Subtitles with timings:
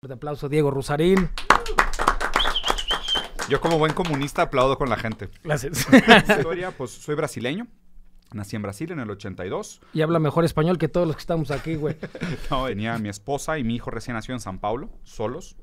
[0.00, 1.28] De aplauso, Diego Rusarín.
[3.48, 5.28] Yo como buen comunista aplaudo con la gente.
[5.42, 5.88] Gracias.
[6.28, 7.66] Historia, pues soy brasileño.
[8.32, 9.80] Nací en Brasil en el 82.
[9.92, 11.96] Y habla mejor español que todos los que estamos aquí, güey.
[12.50, 15.56] No, venía mi esposa y mi hijo recién nació en San Paulo, solos.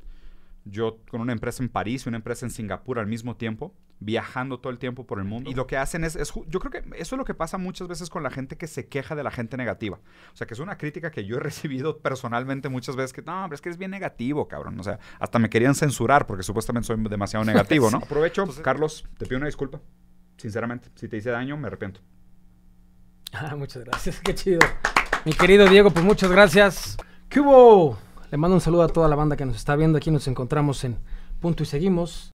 [0.65, 4.60] Yo con una empresa en París y una empresa en Singapur al mismo tiempo, viajando
[4.60, 5.50] todo el tiempo por el mundo.
[5.50, 7.88] Y lo que hacen es, es yo creo que eso es lo que pasa muchas
[7.88, 10.00] veces con la gente que se queja de la gente negativa.
[10.34, 13.44] O sea, que es una crítica que yo he recibido personalmente muchas veces que, no,
[13.46, 14.80] pero es que eres bien negativo, cabrón.
[14.80, 17.98] O sea, hasta me querían censurar porque supuestamente soy demasiado negativo, ¿no?
[17.98, 19.80] Aprovecho, Carlos, te pido una disculpa.
[20.38, 22.02] Sinceramente, si te hice daño, me arrepiento.
[23.31, 24.59] Ah, muchas gracias, qué chido.
[25.25, 26.98] Mi querido Diego, pues muchas gracias.
[27.30, 27.98] ¿Qué hubo?
[28.31, 29.98] Le mando un saludo a toda la banda que nos está viendo.
[29.98, 30.98] Aquí nos encontramos en
[31.39, 32.34] Punto y Seguimos.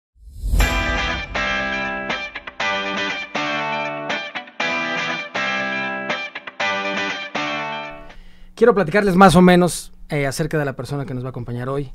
[8.60, 11.70] Quiero platicarles más o menos eh, acerca de la persona que nos va a acompañar
[11.70, 11.92] hoy.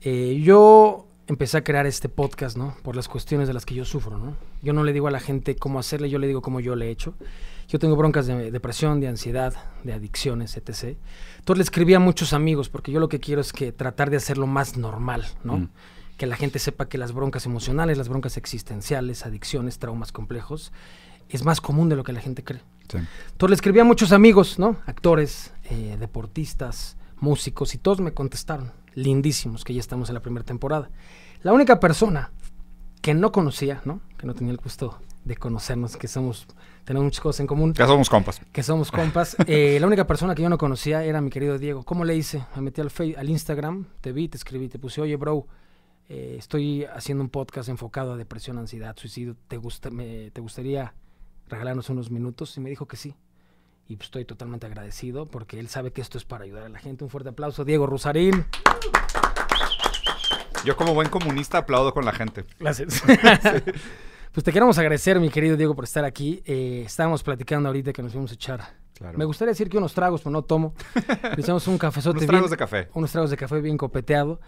[0.00, 2.74] Eh, yo empecé a crear este podcast, ¿no?
[2.82, 4.34] Por las cuestiones de las que yo sufro, ¿no?
[4.62, 6.86] Yo no le digo a la gente cómo hacerle, yo le digo cómo yo le
[6.86, 7.12] he hecho.
[7.68, 9.52] Yo tengo broncas de depresión, de ansiedad,
[9.84, 10.96] de adicciones, etc.
[11.40, 14.16] Entonces le escribí a muchos amigos porque yo lo que quiero es que tratar de
[14.16, 15.58] hacerlo más normal, ¿no?
[15.58, 15.70] Mm.
[16.16, 20.72] Que la gente sepa que las broncas emocionales, las broncas existenciales, adicciones, traumas complejos,
[21.28, 22.62] es más común de lo que la gente cree.
[22.92, 22.98] Sí.
[23.32, 24.76] Entonces le escribí a muchos amigos, ¿no?
[24.86, 28.72] Actores, eh, deportistas, músicos, y todos me contestaron.
[28.94, 30.90] Lindísimos, que ya estamos en la primera temporada.
[31.42, 32.30] La única persona
[33.00, 34.00] que no conocía, ¿no?
[34.18, 36.46] Que no tenía el gusto de conocernos, que somos,
[36.84, 38.40] tenemos muchas cosas en común, Ya somos compas.
[38.52, 39.36] que somos compas.
[39.46, 41.84] eh, la única persona que yo no conocía era mi querido Diego.
[41.84, 42.44] ¿Cómo le hice?
[42.56, 45.46] Me metí al, Face- al Instagram, te vi, te escribí, te puse, oye, bro,
[46.08, 49.36] eh, estoy haciendo un podcast enfocado a depresión, ansiedad, suicidio.
[49.48, 50.92] ¿Te, gusta, me- ¿Te gustaría
[51.52, 52.56] regalarnos unos minutos?
[52.56, 53.14] Y me dijo que sí.
[53.88, 56.78] Y pues estoy totalmente agradecido porque él sabe que esto es para ayudar a la
[56.78, 57.04] gente.
[57.04, 58.46] Un fuerte aplauso, Diego Rusarín.
[60.64, 62.44] Yo como buen comunista aplaudo con la gente.
[62.58, 63.02] Gracias.
[64.32, 66.42] Pues te queremos agradecer, mi querido Diego, por estar aquí.
[66.46, 68.62] Eh, estábamos platicando ahorita que nos íbamos a echar.
[68.94, 69.18] Claro.
[69.18, 70.74] Me gustaría decir que unos tragos, pero no tomo.
[71.36, 72.88] Le echamos un cafezote Unos bien- tragos de café.
[72.94, 74.40] unos tragos de café bien copeteado.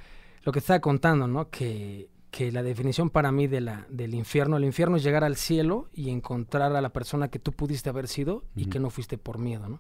[0.43, 1.51] Lo que te estaba contando, ¿no?
[1.51, 5.37] Que, que la definición para mí de la, del infierno, el infierno es llegar al
[5.37, 9.19] cielo y encontrar a la persona que tú pudiste haber sido y que no fuiste
[9.19, 9.79] por miedo, ¿no?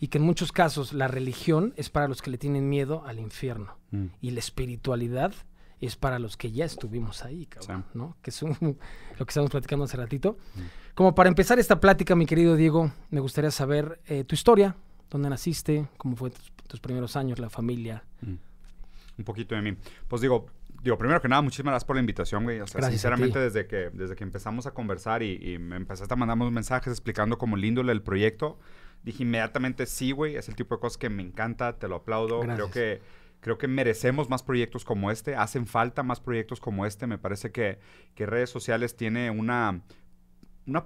[0.00, 3.18] Y que en muchos casos la religión es para los que le tienen miedo al
[3.18, 4.06] infierno Mm.
[4.22, 5.34] y la espiritualidad
[5.78, 7.98] es para los que ya estuvimos ahí, cabrón, Sí.
[7.98, 8.16] ¿no?
[8.22, 8.50] Que es un-
[9.18, 10.38] lo que estábamos platicando hace ratito.
[10.94, 14.74] Como para empezar esta plática, mi querido Diego, me gustaría saber eh, tu historia,
[15.10, 18.04] dónde naciste, cómo fue tus, tus primeros años, la familia.
[18.22, 18.34] Mm.
[19.18, 19.76] Un poquito de mí.
[20.08, 20.46] Pues digo,
[20.82, 22.60] digo, primero que nada, muchísimas gracias por la invitación, güey.
[22.60, 26.12] O sea, Gracias sinceramente, desde que, desde que empezamos a conversar y, y me empezaste
[26.12, 28.58] a mandar unos mensajes explicando como lindo el proyecto,
[29.02, 30.36] dije inmediatamente sí, güey.
[30.36, 32.40] Es el tipo de cosas que me encanta, te lo aplaudo.
[32.40, 32.70] Creo Gracias.
[32.72, 37.06] que Creo que merecemos más proyectos como este, hacen falta más proyectos como este.
[37.06, 37.78] Me parece que,
[38.14, 39.80] que redes sociales tiene una,
[40.66, 40.84] una-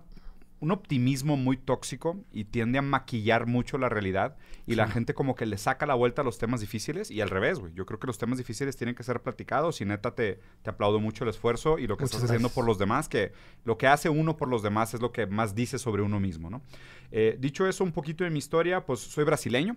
[0.60, 5.34] un optimismo muy tóxico y tiende a maquillar mucho la realidad y la gente como
[5.34, 7.74] que le saca la vuelta a los temas difíciles y al revés, güey.
[7.74, 11.00] Yo creo que los temas difíciles tienen que ser platicados y neta te, te aplaudo
[11.00, 13.32] mucho el esfuerzo y lo que Muchas estás haciendo por los demás, que
[13.64, 16.48] lo que hace uno por los demás es lo que más dice sobre uno mismo,
[16.50, 16.62] ¿no?
[17.10, 19.76] Eh, dicho eso, un poquito de mi historia, pues soy brasileño.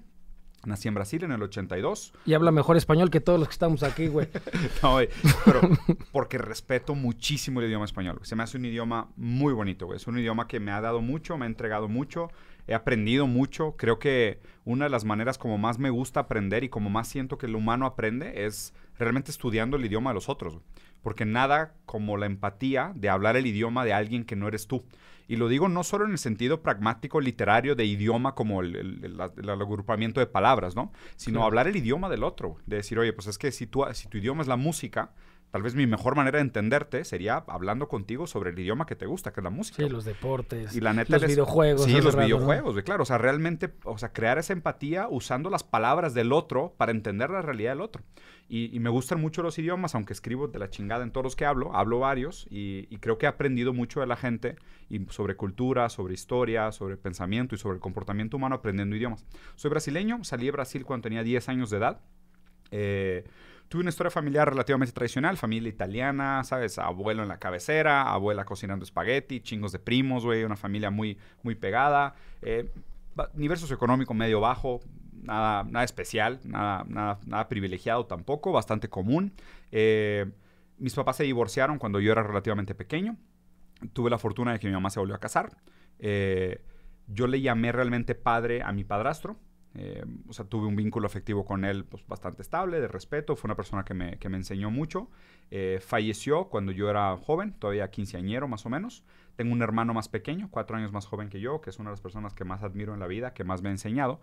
[0.66, 2.14] Nací en Brasil en el 82.
[2.26, 4.28] Y habla mejor español que todos los que estamos aquí, güey.
[4.84, 5.10] No, güey,
[5.46, 5.62] pero
[6.12, 8.16] porque respeto muchísimo el idioma español.
[8.18, 8.28] güey.
[8.28, 9.98] Se me hace un idioma muy bonito, güey.
[9.98, 12.30] Es un idioma que me ha dado mucho, me ha entregado mucho,
[12.68, 13.76] he aprendido mucho.
[13.78, 17.38] Creo que una de las maneras como más me gusta aprender y como más siento
[17.38, 20.54] que el humano aprende es realmente estudiando el idioma de los otros.
[20.56, 20.66] güey.
[21.02, 24.84] Porque nada como la empatía de hablar el idioma de alguien que no eres tú.
[25.28, 29.04] Y lo digo no solo en el sentido pragmático, literario, de idioma, como el, el-
[29.06, 30.92] el- la- el agrupamiento de palabras, ¿no?
[31.16, 31.48] Sino Claro.
[31.48, 32.58] hablar el idioma del otro.
[32.66, 35.12] De decir, oye, pues es que si, tú, si tu idioma es la música,
[35.52, 39.06] tal vez mi mejor manera de entenderte sería hablando contigo sobre el idioma que te
[39.06, 39.82] gusta, que es la música.
[39.84, 41.84] Sí, los deportes, Y la neta los eres- videojuegos.
[41.86, 43.04] Sí, los videojuegos, claro.
[43.04, 47.30] O sea, realmente, o sea, crear esa empatía usando las palabras del otro para entender
[47.30, 48.04] la realidad del otro.
[48.50, 51.46] Y, me gustan mucho los idiomas, aunque escribo de la chingada en todos los que
[51.46, 54.56] hablo, hablo varios y, creo que he aprendido mucho de la gente
[54.90, 59.26] y sobre cultura, sobre historia, sobre pensamiento y sobre el comportamiento humano aprendiendo idiomas.
[59.56, 62.00] Soy brasileño, salí de Brasil cuando tenía 10 años de edad.
[62.72, 63.26] Eh,
[63.68, 66.80] tuve una historia familiar relativamente tradicional, familia italiana, ¿sabes?
[66.80, 71.56] Abuelo en la cabecera, abuela cocinando espagueti, chingos de primos, güey, una familia muy, muy
[71.56, 72.16] pegada.
[72.42, 72.72] Eh,
[73.34, 74.80] nivel socioeconómico medio bajo,
[75.24, 79.34] nada, nada especial, nada, nada, nada privilegiado tampoco, bastante común.
[79.72, 80.26] Eh,
[80.78, 83.18] mis papás se divorciaron cuando yo era relativamente pequeño.
[83.94, 85.52] Tuve la fortuna de que mi mamá se volvió a casar.
[86.00, 86.62] Eh,
[87.08, 89.38] yo le llamé realmente padre a mi padrastro.
[89.76, 93.36] Eh, o sea, tuve un vínculo afectivo con él pues, bastante estable, de respeto.
[93.36, 95.10] Fue una persona que me, que me enseñó mucho.
[95.52, 99.04] Eh, falleció cuando yo era joven, todavía quinceañero más o menos.
[99.36, 101.94] Tengo un hermano más pequeño, cuatro años más joven que yo, que es una de
[101.94, 104.20] las personas que más admiro en la vida, que más me ha enseñado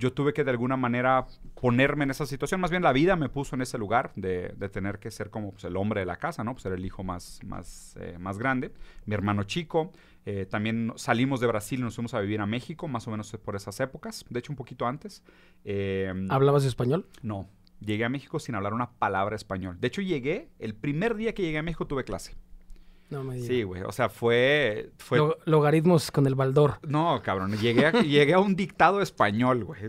[0.00, 1.26] yo tuve que de alguna manera
[1.60, 2.60] ponerme en esa situación.
[2.60, 5.64] Más bien la vida me puso en ese lugar de, tener que ser como pues,
[5.64, 6.52] el hombre de la casa, ¿no?
[6.54, 8.72] Pues ser el hijo más, más, eh, más grande.
[9.04, 9.92] Mi hermano chico.
[10.26, 13.30] Eh, también salimos de Brasil y nos fuimos a vivir a México, más o menos
[13.44, 14.24] por esas épocas.
[14.28, 15.22] De hecho, un poquito antes.
[15.64, 17.06] Eh, ¿Hablabas español?
[17.22, 17.48] No.
[17.80, 19.78] Llegué a México sin hablar una palabra español.
[19.80, 22.34] De hecho, llegué, el primer día que llegué a México tuve clase.
[23.10, 23.82] No me Sí, güey.
[23.82, 24.90] O sea, fue.
[24.98, 25.18] fue...
[25.44, 26.78] logaritmos con el baldor.
[26.86, 27.56] No, cabrón.
[27.58, 29.82] Llegué a, llegué a un dictado español, güey.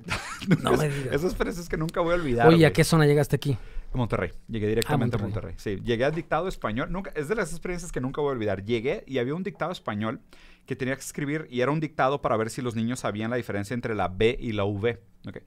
[0.61, 1.13] no me digas.
[1.13, 2.47] Esas experiencias que nunca voy a olvidar.
[2.47, 3.57] Oye, ¿a qué zona llegaste aquí?
[3.93, 4.31] Monterrey.
[4.47, 5.53] Llegué directamente a Monterrey.
[5.57, 6.91] Sí, llegué al dictado español.
[6.91, 8.63] Nunca, es de las experiencias que nunca voy a olvidar.
[8.63, 10.21] Llegué y había un dictado español
[10.65, 13.35] que tenía que escribir y era un dictado para ver si los niños sabían la
[13.35, 14.99] diferencia entre la B y la V.
[15.27, 15.41] Okay.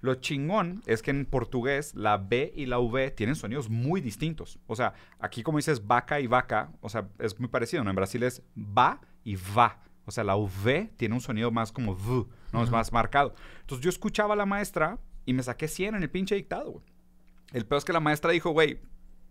[0.00, 4.58] Lo chingón es que en portugués la B y la V tienen sonidos muy distintos.
[4.66, 7.90] O sea, aquí como dices vaca y vaca, o sea, es muy parecido, ¿no?
[7.90, 9.82] En Brasil es va y va.
[10.04, 12.62] O sea, la V tiene un sonido más como V, ¿no?
[12.62, 13.34] Es más marcado.
[13.60, 16.84] Entonces yo escuchaba a la maestra y me saqué 100 en el pinche dictado, güey.
[17.52, 18.80] El peor es que la maestra dijo, güey,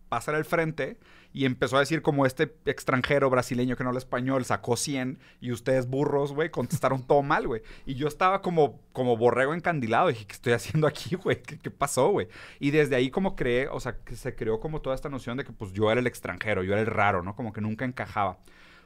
[0.10, 0.98] pasar al frente
[1.34, 5.52] y empezó a decir como este extranjero brasileño que no habla español sacó 100 y
[5.52, 7.62] ustedes burros, güey, contestaron todo mal, güey.
[7.86, 10.08] Y yo estaba como, como borrego encandilado.
[10.08, 11.42] Dije, ¿qué estoy haciendo aquí, güey?
[11.42, 12.28] ¿Qué, pasó, güey?
[12.60, 15.44] Y desde ahí como creé, o sea, que se creó como toda esta noción de
[15.44, 17.36] que pues yo era el extranjero, yo era el raro, ¿no?
[17.36, 18.40] Como que nunca encajaba.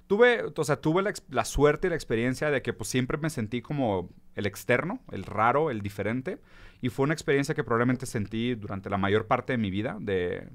[0.08, 3.30] Tuve, o sea, tuve la, la suerte y la experiencia de que pues siempre me
[3.30, 6.40] sentí como el externo, el raro, el diferente.
[6.82, 10.50] Y fue una experiencia que probablemente sentí durante la mayor parte de mi vida, de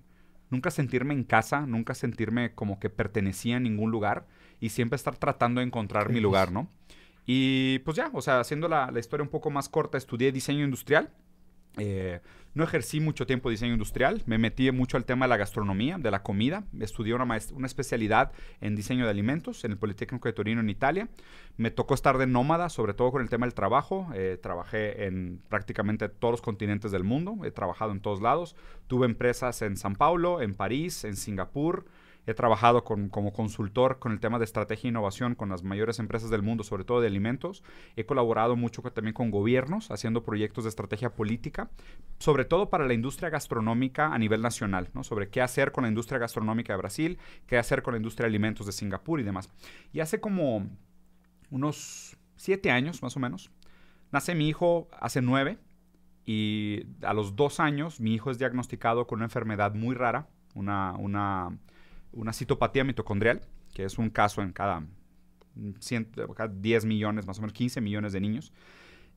[0.50, 4.26] nunca sentirme en casa, nunca sentirme como que pertenecía a ningún lugar
[4.60, 6.68] y siempre estar tratando de encontrar mi lugar, ¿no?
[7.26, 10.64] Y pues ya, o sea, haciendo la, la historia un poco más corta, estudié diseño
[10.64, 11.10] industrial
[11.76, 12.20] eh,
[12.54, 16.10] no ejercí mucho tiempo diseño industrial, me metí mucho al tema de la gastronomía, de
[16.10, 16.64] la comida.
[16.80, 18.32] Estudié una, una especialidad
[18.62, 21.10] en diseño de alimentos en el Politécnico de Torino, en Italia.
[21.58, 24.08] Me tocó estar de nómada, sobre todo con el tema del trabajo.
[24.14, 28.56] Eh, trabajé en prácticamente todos los continentes del mundo, he trabajado en todos lados.
[28.86, 31.84] Tuve empresas en San Paulo, en París, en Singapur,
[32.26, 36.28] He trabajado como consultor con el tema de estrategia e innovación con las mayores empresas
[36.28, 37.62] del mundo, sobre todo de alimentos.
[37.94, 41.70] He colaborado mucho también con gobiernos, haciendo proyectos de estrategia política,
[42.18, 45.04] sobre todo para la industria gastronómica a nivel nacional, ¿no?
[45.04, 48.30] sobre qué hacer con la industria gastronómica de Brasil, qué hacer con la industria de
[48.30, 49.48] alimentos de Singapur y demás.
[49.92, 50.68] Y hace como
[51.50, 53.50] unos siete años, más o menos,
[54.10, 55.58] nace mi hijo hace nueve,
[56.24, 60.96] y a los dos años mi hijo es diagnosticado con una enfermedad muy rara, una,
[60.98, 61.56] una
[62.16, 63.42] una citopatía mitocondrial,
[63.72, 64.82] que es un caso en cada,
[65.54, 68.52] 10 millones, más o menos 15 millones de niños.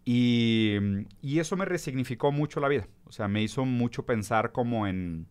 [0.05, 0.75] Y,
[1.21, 2.87] y, eso me resignificó mucho la vida.
[3.05, 5.27] O sea, me hizo mucho pensar como en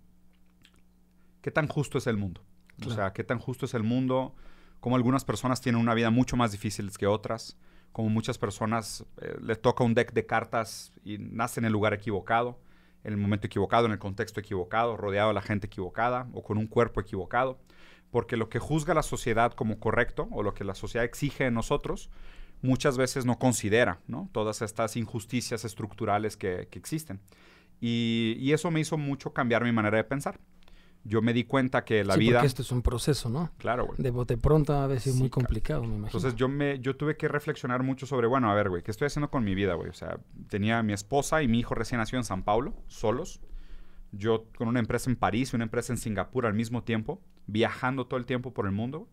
[1.41, 2.43] qué tan justo es el mundo.
[2.87, 4.35] O sea, qué tan justo es el mundo,
[4.81, 7.59] como algunas personas tienen una vida mucho más difícil que otras,
[7.93, 11.94] como muchas personas eh, les toca un deck de cartas y nacen en el lugar
[11.94, 12.61] equivocado
[13.04, 16.58] en el momento equivocado, en el contexto equivocado, rodeado de la gente equivocada o con
[16.58, 17.58] un cuerpo equivocado.
[18.10, 21.50] Porque lo que juzga la sociedad como correcto o lo que la sociedad exige de
[21.50, 22.10] nosotros,
[22.62, 24.30] muchas veces no considera ¿no?
[24.32, 27.20] todas estas injusticias estructurales que, existen.
[27.80, 30.40] Y, y, eso me hizo mucho cambiar mi manera de pensar
[31.04, 32.38] yo me di cuenta que la sí, vida...
[32.38, 33.50] Porque esto es un proceso, ¿no?
[33.58, 33.98] Claro, güey.
[33.98, 36.06] De bote pronto a veces es muy complicado, me imagino.
[36.06, 39.06] Entonces yo, me, yo tuve que reflexionar mucho sobre, bueno, a ver, güey, ¿qué estoy
[39.06, 39.88] haciendo con mi vida, güey?
[39.88, 43.40] O sea, tenía mi esposa y mi hijo recién nacido en San Paulo, solos.
[44.12, 48.06] Yo con una empresa en París y una empresa en Singapur al mismo tiempo, viajando
[48.06, 49.08] todo el tiempo por el mundo.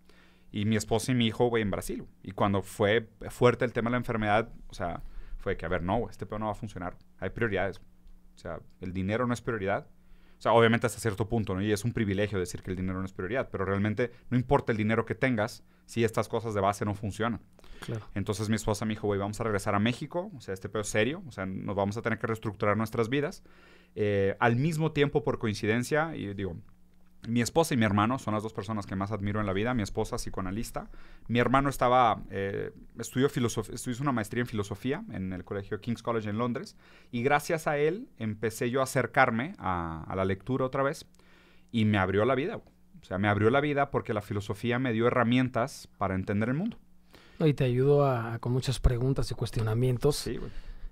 [0.52, 2.06] Y mi esposa y mi hijo, güey, en Brasil.
[2.24, 5.04] Y cuando fue fuerte el tema de la enfermedad, o sea,
[5.38, 6.98] fue que, a ver, no, este pedo no va a funcionar.
[7.20, 7.80] Hay prioridades.
[8.36, 9.88] O sea, el dinero no es prioridad
[10.46, 11.62] sea, obviamente hasta cierto punto, ¿no?
[11.62, 14.72] Y es un privilegio decir que el dinero no es prioridad, pero realmente no importa
[14.72, 17.42] el dinero que tengas si estas cosas de base no funcionan.
[17.80, 18.08] Claro.
[18.16, 20.82] Entonces mi esposa me dijo, güey, vamos a regresar a México, o sea, este pedo
[20.82, 23.44] es serio, o sea, nos vamos a tener que reestructurar nuestras vidas.
[23.96, 26.58] Eh, al mismo tiempo, por coincidencia, y digo,
[27.28, 29.74] mi esposa y mi hermano son las dos personas que más admiro en la vida.
[29.74, 30.90] Mi esposa, psicoanalista.
[31.28, 36.30] Mi hermano estaba, eh, estudió, estudió una maestría en filosofía en el colegio King's College
[36.30, 36.76] en Londres.
[37.12, 41.06] Y gracias a él empecé yo a acercarme a, la lectura otra vez.
[41.72, 42.58] Y me abrió la vida.
[42.58, 46.56] O sea, me abrió la vida porque la filosofía me dio herramientas para entender el
[46.56, 46.78] mundo.
[47.40, 50.16] Y te ayudó a, con muchas preguntas y cuestionamientos.
[50.16, 50.40] Sí,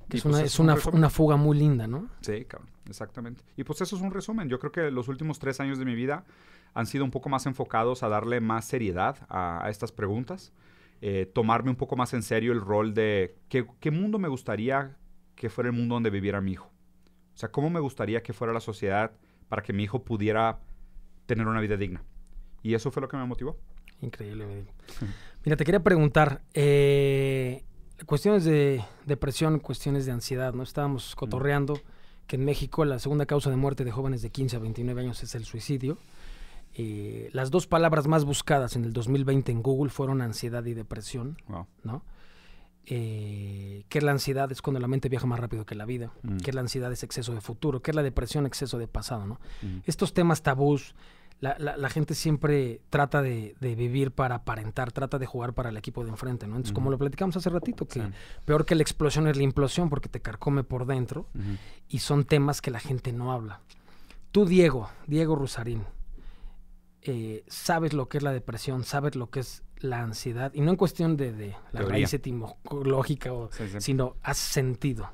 [0.10, 2.10] es, una, pues, es una, una, fuga muy linda, ¿no?
[2.22, 3.44] Sí, cabrón exactamente.
[3.58, 4.50] Y pues eso es un resumen.
[4.50, 6.26] Yo creo que los últimos tres años de mi vida
[6.74, 10.54] han sido un poco más enfocados a darle más seriedad a, estas preguntas,
[11.02, 14.98] eh, tomarme un poco más en serio el rol de qué, mundo me gustaría
[15.36, 16.72] que fuera el mundo donde viviera mi hijo.
[17.34, 19.12] O sea, ¿cómo me gustaría que fuera la sociedad
[19.50, 20.60] para que mi hijo pudiera
[21.26, 22.04] tener una vida digna?
[22.62, 23.58] Y eso fue lo que me motivó.
[24.02, 24.46] Increíble,
[25.46, 27.64] Mira, te quería preguntar, eh,
[28.06, 30.64] cuestiones de depresión, cuestiones de ansiedad, ¿no?
[30.64, 31.80] Estábamos cotorreando
[32.28, 35.24] que en México la segunda causa de muerte de jóvenes de 15 a 29 años
[35.24, 35.98] es el suicidio.
[36.76, 41.38] Eh, las dos palabras más buscadas en el 2020 en Google fueron ansiedad y depresión,
[41.84, 42.04] ¿no?
[42.86, 46.38] Eh, que la ansiedad es cuando la mente viaja más rápido que la vida, mm.
[46.38, 49.40] que la ansiedad es exceso de futuro, que la depresión exceso de pasado, ¿no?
[49.62, 49.80] Mm.
[49.86, 50.94] Estos temas tabús,
[51.44, 56.10] la, gente siempre trata de, vivir para aparentar, trata de jugar para el equipo de
[56.10, 56.56] enfrente, ¿no?
[56.56, 58.02] Entonces, como lo platicamos hace ratito, que
[58.46, 61.28] peor que la explosión es la implosión porque te carcome por dentro
[61.90, 63.60] y son temas que la gente no habla.
[64.32, 65.84] Tú, Diego, Diego Rusarín,
[67.02, 70.72] eh, sabes lo que es la depresión, sabes lo que es la ansiedad, y no
[70.72, 73.32] en cuestión de, la raíz etimológica,
[73.80, 75.10] sino has sentido.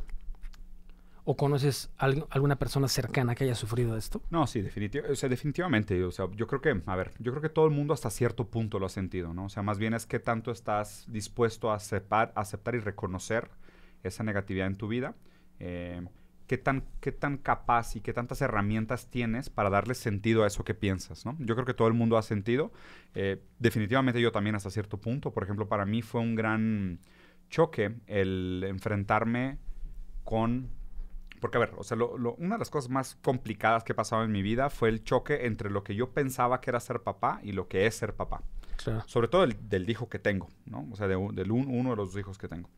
[1.32, 4.24] ¿O conoces a alguna persona cercana que haya sufrido esto?
[4.32, 6.04] No, sí, definitivamente.
[6.04, 8.48] O sea, yo creo que, a ver, yo creo que todo el mundo hasta cierto
[8.48, 9.46] punto lo ha sentido, ¿no?
[9.46, 13.52] O sea, más bien es que tanto estás dispuesto a aceptar, aceptar y reconocer
[14.02, 15.14] esa negatividad en tu vida.
[15.60, 16.02] Eh,
[16.48, 20.64] qué tan, qué tan capaz y qué tantas herramientas tienes para darle sentido a eso
[20.64, 21.38] que piensas, ¿no?
[21.38, 22.72] Yo creo que todo el mundo ha sentido.
[23.14, 25.32] Eh, definitivamente yo también hasta cierto punto.
[25.32, 26.98] Por ejemplo, para mí fue un gran
[27.52, 29.60] choque el enfrentarme
[30.24, 30.79] con
[31.40, 34.32] porque, a ver, o sea, una de las cosas más complicadas que he pasado en
[34.32, 37.52] mi vida fue el choque entre lo que yo pensaba que era ser papá y
[37.52, 38.44] lo que es ser papá.
[39.08, 40.88] Sobre todo del hijo que tengo, ¿no?
[40.92, 42.70] O sea, de, del uno de los hijos que tengo.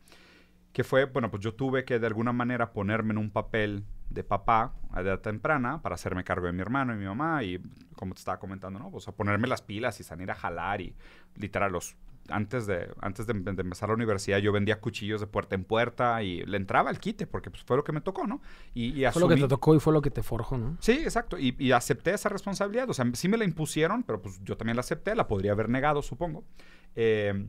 [0.72, 4.24] Que fue, bueno, pues yo tuve que de alguna manera ponerme en un papel de
[4.24, 7.60] papá a edad temprana para hacerme cargo de mi hermano y mi mamá y,
[7.94, 8.90] como te estaba comentando, ¿no?
[8.90, 10.94] Pues a ponerme las pilas y salir a jalar y
[11.36, 11.96] literal los
[12.28, 16.44] antes de, antes de, empezar la universidad yo vendía cuchillos de puerta en puerta y
[16.44, 18.40] le entraba el quite porque pues, fue lo que me tocó, ¿no?
[18.74, 20.76] Y, fue lo que te tocó y fue lo que te forjó, ¿no?
[20.80, 21.36] Sí, exacto.
[21.38, 22.88] Y, acepté esa responsabilidad.
[22.90, 25.14] O sea, sí me la impusieron, pero pues yo también la acepté.
[25.14, 26.44] La podría haber negado, supongo.
[26.94, 27.46] Eh,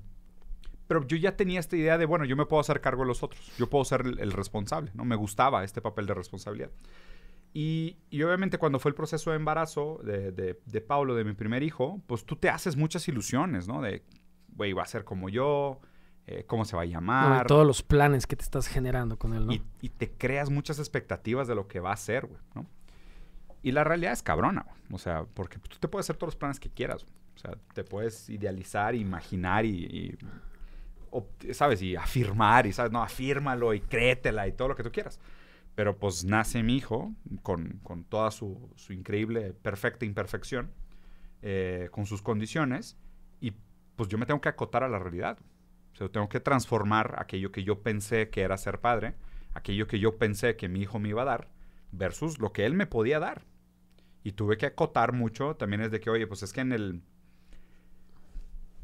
[0.88, 3.24] pero yo ya tenía esta idea de, bueno, yo me puedo hacer cargo de los
[3.24, 3.52] otros.
[3.58, 5.06] Yo puedo ser el, responsable, ¿no?
[5.06, 6.72] Me gustaba este papel de responsabilidad.
[7.54, 11.62] Y, obviamente cuando fue el proceso de embarazo de, de, de Paulo, de mi primer
[11.64, 13.82] hijo, pues tú te haces muchas ilusiones, ¿no?
[13.82, 14.04] De
[14.56, 15.80] güey, va a ser como yo,
[16.26, 17.48] eh, cómo se va a llamar.
[17.48, 19.54] todos los planes que te estás generando con él, ¿no?
[19.82, 22.66] Y, te creas muchas expectativas de lo que va a ser, güey, ¿no?
[23.62, 24.78] Y la realidad es cabrona, güey.
[24.92, 27.06] O sea, porque tú te puedes hacer todos los planes que quieras,
[27.36, 30.18] O sea, te puedes idealizar, imaginar y,
[31.52, 31.82] ¿sabes?
[31.82, 32.92] Y afirmar, y, ¿sabes?
[32.92, 35.20] No, afírmalo y créetela y todo lo que tú quieras.
[35.76, 40.72] Pero pues nace mi hijo con, toda su, increíble, perfecta imperfección,
[41.42, 42.96] eh, con sus condiciones,
[43.96, 45.38] pues yo me tengo que acotar a la realidad.
[45.94, 49.16] O sea, tengo que transformar aquello que yo pensé que era ser padre,
[49.54, 51.50] aquello que yo pensé que mi hijo me iba a dar,
[51.92, 53.46] versus lo que él me podía dar.
[54.24, 57.02] Y tuve que acotar mucho también es de que, oye, pues es que en el...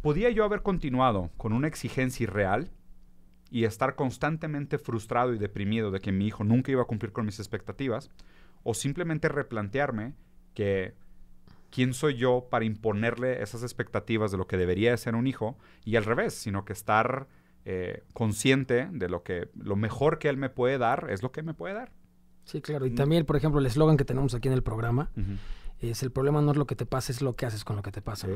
[0.01, 2.71] ¿Podía yo haber continuado con una exigencia irreal
[3.49, 7.25] y estar constantemente frustrado y deprimido de que mi hijo nunca iba a cumplir con
[7.25, 8.11] mis expectativas?
[8.63, 10.13] ¿O simplemente replantearme
[10.53, 10.93] que
[11.71, 15.95] quién soy yo para imponerle esas expectativas de lo que debería ser un hijo y
[15.95, 17.27] al revés, sino que estar
[17.65, 21.43] eh, consciente de lo que lo mejor que él me puede dar es lo que
[21.43, 21.91] me puede dar.
[22.45, 22.85] Sí, claro.
[22.87, 25.11] Y también, por ejemplo, el eslogan que tenemos aquí en el programa,
[25.81, 27.81] es el problema no es lo que te pasa, es lo que haces con lo
[27.81, 28.27] que te pasa.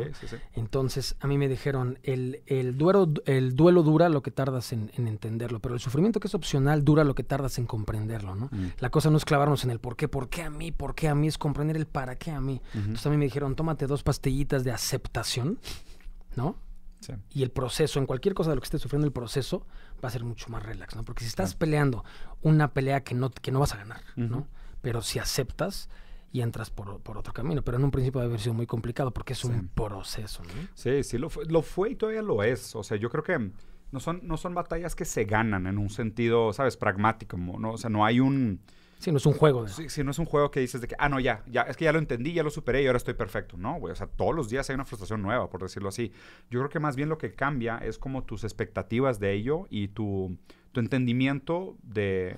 [0.53, 4.91] Entonces, a mí me dijeron, el, el, duelo, el duelo dura lo que tardas en,
[4.95, 8.45] entenderlo, pero el sufrimiento que es opcional dura lo que tardas en comprenderlo, ¿no?
[8.51, 8.67] Mm.
[8.79, 11.09] La cosa no es clavarnos en el por qué, por qué a mí, por qué
[11.09, 12.61] a mí, es comprender el para qué a mí.
[12.73, 15.59] Entonces, a mí me dijeron, tómate dos pastillitas de aceptación,
[16.35, 16.55] ¿no?
[17.29, 19.65] Y el proceso, en cualquier cosa de lo que estés sufriendo, el proceso
[20.03, 21.03] va a ser mucho más relax, ¿no?
[21.03, 22.05] Porque si estás peleando
[22.41, 24.47] una pelea que no, que no vas a ganar, ¿no?
[24.81, 25.89] Pero si aceptas,
[26.33, 27.61] y entras por, por, otro camino.
[27.61, 30.67] Pero en un principio debe haber sido muy complicado porque es un proceso, ¿no?
[30.73, 32.75] Sí, sí, lo fue, lo fue y todavía lo es.
[32.75, 33.51] O sea, yo creo que
[33.91, 36.75] no son, no son batallas que se ganan en un sentido, ¿sabes?
[36.75, 37.73] Pragmático, ¿no?
[37.73, 38.61] O sea, no hay un...
[38.97, 39.67] Sí, no es un juego.
[39.67, 41.77] Sí, sí, no es un juego que dices de que, ah, no, ya, ya, es
[41.77, 43.55] que ya lo entendí, ya lo superé y ahora estoy perfecto.
[43.55, 46.11] No, güey, o sea, todos los días hay una frustración nueva, por decirlo así.
[46.49, 49.89] Yo creo que más bien lo que cambia es como tus expectativas de ello y
[49.89, 50.35] tu,
[50.71, 52.37] tu entendimiento de,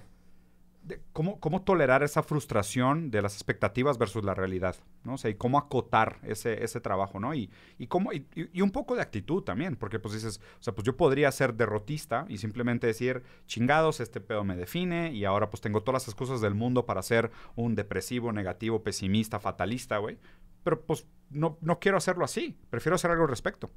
[1.13, 5.13] cómo, cómo, tolerar esa frustración de las expectativas versus la realidad, ¿no?
[5.13, 7.33] O sea, y cómo acotar ese, ese trabajo, ¿no?
[7.33, 10.85] Y, y, cómo, y, un poco de actitud también, porque pues dices, o sea, pues
[10.85, 15.61] yo podría ser derrotista y simplemente decir, chingados, este pedo me define y ahora pues
[15.61, 20.17] tengo todas las excusas del mundo para ser un depresivo, negativo, pesimista, fatalista, güey.
[20.63, 23.71] Pero pues no, no quiero hacerlo así, prefiero hacer algo al respecto.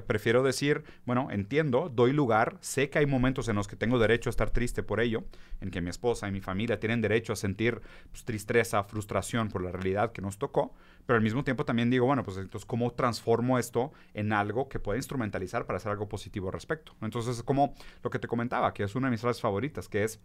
[0.00, 4.28] Prefiero decir, bueno, entiendo, doy lugar, sé que hay momentos en los que tengo derecho
[4.28, 5.24] a estar triste por ello,
[5.60, 9.62] en que mi esposa y mi familia tienen derecho a sentir pues, tristeza, frustración por
[9.62, 10.74] la realidad que nos tocó,
[11.06, 14.78] pero al mismo tiempo también digo, bueno, pues entonces, ¿cómo transformo esto en algo que
[14.78, 16.94] pueda instrumentalizar para hacer algo positivo al respecto?
[17.00, 20.04] Entonces, es como lo que te comentaba, que es una de mis frases favoritas, que
[20.04, 20.20] es,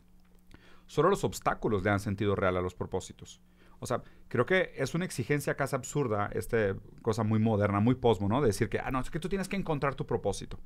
[0.88, 3.42] solo los obstáculos le dan sentido real a los propósitos.
[3.80, 8.28] O sea, creo que es una exigencia casi absurda, esta cosa muy moderna, muy posmo,
[8.28, 8.42] ¿no?
[8.42, 10.60] De decir que, ah, no, es que tú tienes que encontrar tu propósito.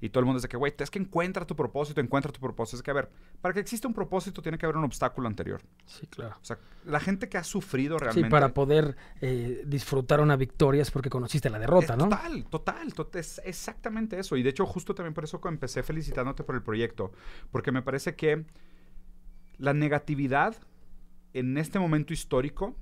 [0.00, 2.78] Y todo el mundo dice que, güey, es que encuentra tu propósito, encuentra tu propósito.
[2.78, 3.10] Es que, a ver,
[3.40, 5.60] para que exista un propósito tiene que haber un obstáculo anterior.
[5.84, 6.36] Sí, claro.
[6.40, 8.28] O sea, la gente que ha sufrido realmente...
[8.28, 12.04] Sí, para poder eh, disfrutar una victoria es porque conociste la derrota, ¿no?
[12.04, 14.36] Total, total, total, es exactamente eso.
[14.36, 17.12] Y de hecho, justo también por eso empecé felicitándote por el proyecto,
[17.50, 18.46] porque me parece que
[19.58, 20.56] la negatividad
[21.32, 22.76] en este momento histórico,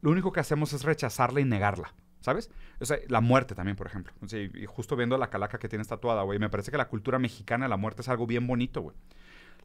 [0.00, 1.94] lo único que hacemos es rechazarla y negarla.
[2.20, 2.50] ¿Sabes?
[2.80, 4.12] O sea, la muerte también, por ejemplo.
[4.32, 7.64] y justo viendo la calaca que tiene tatuada, güey, me parece que la cultura mexicana
[7.64, 8.96] de la muerte es algo bien bonito, güey.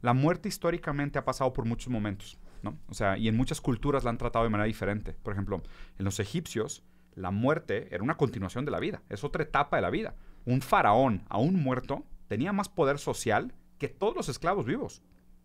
[0.00, 2.76] La muerte históricamente ha pasado por muchos momentos, ¿no?
[2.88, 5.14] O sea, y en muchas culturas la han tratado de manera diferente.
[5.22, 5.62] Por ejemplo,
[5.98, 6.82] en los egipcios,
[7.14, 10.14] la muerte era una continuación de la vida, es otra etapa de la vida.
[10.44, 15.02] Un faraón, aún muerto, tenía más poder social que todos los esclavos vivos.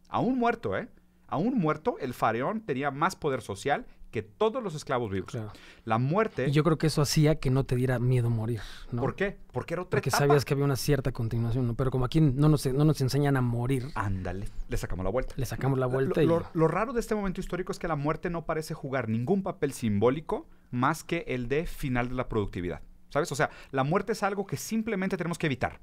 [0.07, 0.87] Aún muerto, ¿eh?
[1.33, 5.35] Aún muerto, el faraón tenía más poder social que todos los esclavos vivos.
[5.83, 6.47] La muerte...
[6.47, 8.61] Y yo creo que eso hacía que no te diera miedo morir,
[8.91, 9.01] ¿no?
[9.01, 9.39] ¿Por qué?
[9.51, 11.73] Porque era otra Porque sabías que había una cierta continuación, ¿no?
[11.73, 13.87] Pero como aquí no nos, no nos enseñan a morir...
[13.95, 15.33] Ándale, le sacamos la vuelta.
[15.35, 16.43] Le sacamos la vuelta lo, y...
[16.53, 19.73] lo, raro de este momento histórico es que la muerte no parece jugar ningún papel
[19.73, 23.31] simbólico más que el de final de la productividad, ¿sabes?
[23.31, 25.79] O sea, la muerte es algo que simplemente tenemos que evitar.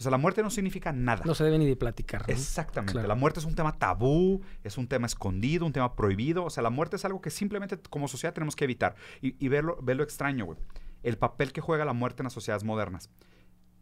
[0.00, 1.22] O sea, la muerte no significa nada.
[1.26, 2.24] No se debe ni de platicar.
[2.26, 3.06] Exactamente.
[3.06, 6.42] La muerte es un tema tabú, es un tema escondido, un tema prohibido.
[6.44, 8.94] O sea, la muerte es algo que simplemente como sociedad tenemos que evitar.
[9.20, 10.58] Y, verlo, verlo extraño, güey.
[11.02, 13.10] El papel que juega la muerte en las sociedades modernas.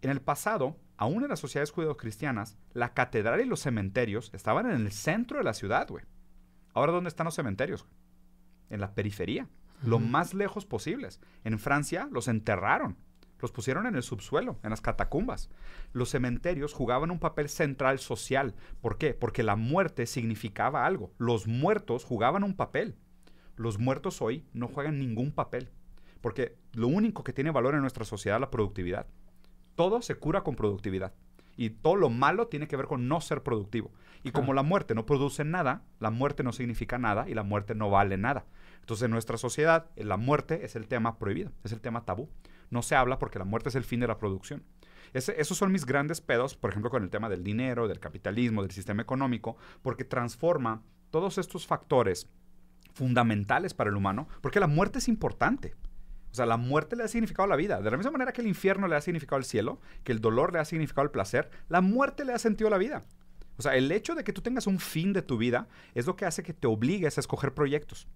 [0.02, 4.72] En el pasado, aún en las sociedades judeocristianas, la catedral y los cementerios estaban en
[4.72, 6.04] el centro de la ciudad, güey.
[6.75, 7.87] Ahora, ¿dónde están los cementerios?
[8.70, 9.48] En la periferia,
[9.84, 11.20] lo más lejos posibles.
[11.44, 12.96] En Francia los enterraron
[13.40, 15.51] los pusieron en el subsuelo, en las catacumbas.
[15.92, 18.55] Los cementerios jugaban un papel central social.
[18.81, 19.14] ¿Por qué?
[19.14, 21.12] Porque la muerte significaba algo.
[21.18, 22.96] Los muertos jugaban un papel.
[23.57, 25.70] Los muertos hoy no juegan ningún papel.
[26.20, 29.07] Porque lo único que tiene valor en nuestra sociedad es la productividad.
[29.77, 31.14] Todo se cura con productividad.
[31.57, 33.92] Y todo lo malo tiene que ver con no ser productivo.
[34.24, 37.74] Y como la muerte no produce nada, la muerte no significa nada y la muerte
[37.74, 38.46] no vale nada.
[38.81, 42.29] Entonces en nuestra sociedad la muerte es el tema prohibido, es el tema tabú
[42.70, 44.64] no se habla porque la muerte es el fin de la producción.
[45.12, 48.70] esos son mis grandes pedos, por ejemplo, con el tema del dinero, del capitalismo, del
[48.70, 52.28] sistema económico, porque transforma todos estos factores
[52.92, 55.74] fundamentales para el humano, porque la muerte es importante.
[56.31, 57.81] O sea, la muerte le da significado la vida.
[57.81, 60.52] De la misma manera que el infierno le da significado al cielo, que el dolor
[60.52, 63.04] le da significado al placer, la muerte le da sentido la vida.
[63.57, 66.16] O sea, el hecho de que tú tengas un fin de tu vida es lo
[66.16, 68.07] que hace que te obligues a escoger proyectos.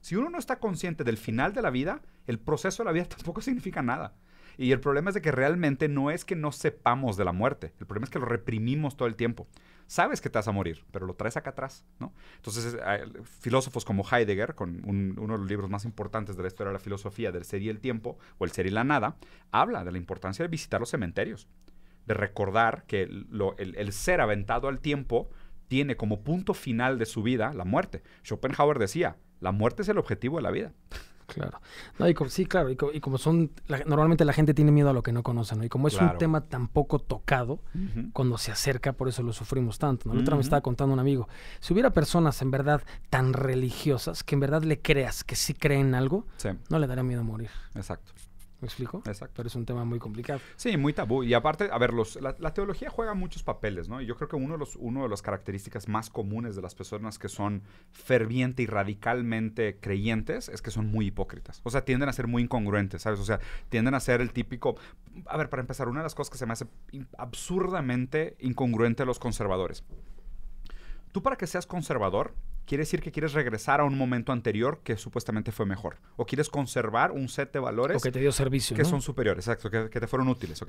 [0.00, 3.04] Si uno no está consciente del final de la vida, el proceso de la vida
[3.08, 4.14] tampoco significa nada.
[4.56, 7.72] Y el problema es de que realmente no es que no sepamos de la muerte,
[7.78, 9.48] el problema es que lo reprimimos todo el tiempo.
[9.86, 12.12] Sabes que te vas a morir, pero lo traes acá atrás, ¿no?
[12.36, 12.76] Entonces,
[13.40, 16.78] filósofos como Heidegger, con uno de los libros más importantes de la historia de la
[16.78, 19.16] filosofía, del ser y el tiempo, o el ser y la nada,
[19.50, 21.48] habla de la importancia de visitar los cementerios,
[22.06, 25.30] de recordar que el ser aventado al tiempo
[25.68, 28.02] tiene como punto final de su vida la muerte.
[28.24, 30.72] Schopenhauer decía, la muerte es el objetivo de la vida.
[31.34, 31.60] Claro.
[32.28, 32.70] sí, claro.
[32.70, 33.50] Y, como son.
[33.86, 35.64] normalmente la gente tiene miedo a lo que no conoce, ¿no?
[35.64, 37.60] Y como es un tema tan poco tocado,
[38.12, 40.08] cuando se acerca, por eso lo sufrimos tanto.
[40.08, 40.14] ¿no?
[40.14, 41.28] La otra me estaba contando un amigo.
[41.60, 45.94] Si hubiera personas en verdad tan religiosas que en verdad le creas que sí creen
[45.94, 46.26] algo,
[46.68, 47.50] no le daría miedo morir.
[47.74, 48.12] Exacto.
[48.60, 49.02] ¿Me explico?
[49.06, 49.34] Exacto.
[49.36, 50.40] Pero es un tema muy complicado.
[50.56, 51.22] Sí, muy tabú.
[51.22, 54.00] Y aparte, a ver, los, la, teología juega muchos papeles, ¿no?
[54.00, 56.74] Y yo creo que uno de, los, uno de las características más comunes de las
[56.74, 61.60] personas que son ferviente y radicalmente creyentes es que son muy hipócritas.
[61.64, 63.20] O sea, tienden a ser muy incongruentes, ¿sabes?
[63.20, 64.76] O sea, tienden a ser el típico...
[65.26, 66.66] A ver, para empezar, una de las cosas que se me hace
[67.16, 69.84] absurdamente incongruente a los conservadores.
[71.12, 72.34] Tú para que seas conservador,
[72.66, 75.98] quiere decir que quieres regresar a un momento anterior que supuestamente fue mejor.
[76.16, 77.96] O quieres conservar un set de valores.
[77.96, 78.76] O que te dio servicio.
[78.76, 80.64] Que son superiores, exacto, que, te fueron útiles.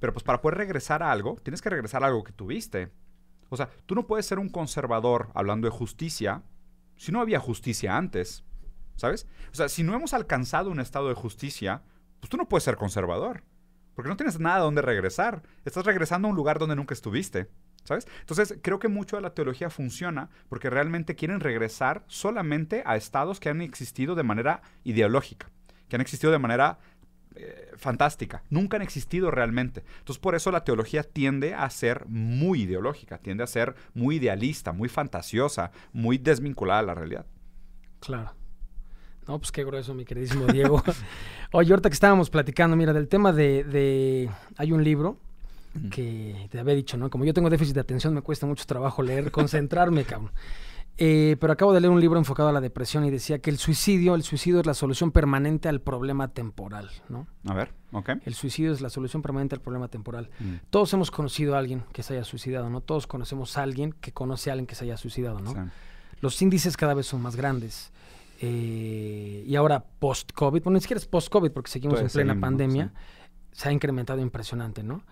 [0.00, 2.90] Pero pues para poder regresar a algo, tienes que regresar a algo que tuviste.
[3.48, 6.42] O sea, tú no puedes ser un conservador hablando de justicia
[6.96, 8.44] si no había justicia antes.
[8.96, 9.26] ¿Sabes?
[9.52, 11.82] O sea, si no hemos alcanzado un estado de justicia,
[12.18, 13.44] pues tú no puedes ser conservador.
[13.94, 15.42] Porque no tienes nada donde regresar.
[15.64, 17.48] Estás regresando a un lugar donde nunca estuviste.
[17.90, 18.06] ¿Sabes?
[18.20, 23.40] Entonces, creo que mucho de la teología funciona porque realmente quieren regresar solamente a estados
[23.40, 25.50] que han existido de manera ideológica,
[25.88, 26.78] que han existido de manera
[27.34, 28.44] eh, fantástica.
[28.48, 29.82] Nunca han existido realmente.
[29.98, 34.70] Entonces, por eso la teología tiende a ser muy ideológica, tiende a ser muy idealista,
[34.70, 37.26] muy fantasiosa, muy desvinculada a la realidad.
[37.98, 38.36] Claro.
[39.26, 40.80] No, pues qué grueso, mi queridísimo Diego.
[41.52, 45.18] Oye, ahorita que estábamos platicando, mira, del tema de, de hay un libro
[45.90, 47.10] que te había dicho, ¿no?
[47.10, 50.32] Como yo tengo déficit de atención, me cuesta mucho trabajo leer, concentrarme, cabrón.
[51.02, 53.56] Eh, pero acabo de leer un libro enfocado a la depresión y decía que el
[53.56, 57.26] suicidio, el suicidio es la solución permanente al problema temporal, ¿no?
[57.46, 58.10] A ver, ok.
[58.26, 60.28] El suicidio es la solución permanente al problema temporal.
[60.38, 60.56] Mm.
[60.68, 62.82] Todos hemos conocido a alguien que se haya suicidado, ¿no?
[62.82, 65.52] Todos conocemos a alguien que conoce a alguien que se haya suicidado, ¿no?
[65.52, 65.58] Sí.
[66.20, 67.92] Los índices cada vez son más grandes.
[68.42, 72.92] Eh, y ahora post-COVID, bueno, ni siquiera es post-COVID porque seguimos en plena seguimos, pandemia,
[73.52, 75.02] se ha incrementado impresionante, ¿no?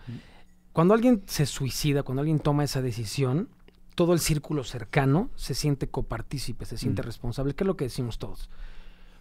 [0.78, 3.48] Cuando alguien se suicida, cuando alguien toma esa decisión,
[3.96, 7.04] todo el círculo cercano se siente copartícipe, se siente Mm.
[7.06, 8.48] responsable, que es lo que decimos todos.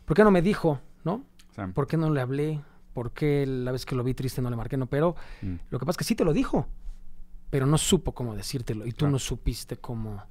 [0.05, 1.23] ¿Por qué no me dijo, no?
[1.73, 2.61] ¿Por qué no le hablé?
[2.93, 4.77] ¿Por qué la vez que lo vi triste no le marqué?
[4.77, 5.55] No, pero Mm.
[5.71, 6.67] lo que pasa es que sí te lo dijo,
[7.49, 9.13] pero no supo cómo decírtelo y tú Claro.
[9.13, 10.21] no supiste cómo,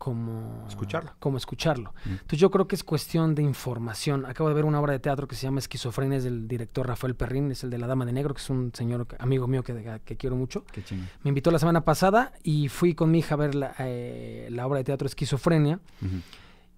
[0.00, 1.12] cómo Escucharlo.
[1.18, 1.92] Cómo escucharlo.
[2.06, 2.12] Mm.
[2.12, 4.24] Entonces yo creo que es cuestión de información.
[4.24, 7.14] Acabo de ver una obra de teatro que se llama Esquizofrenia, es del director Rafael
[7.14, 10.00] Perrín, es el de La Dama de Negro, que es un señor amigo mío que,
[10.02, 10.64] que quiero mucho.
[10.72, 10.82] Qué.
[11.22, 14.66] Me invitó la semana pasada y fui con mi hija a ver la, eh, la
[14.66, 15.78] obra de teatro Esquizofrenia.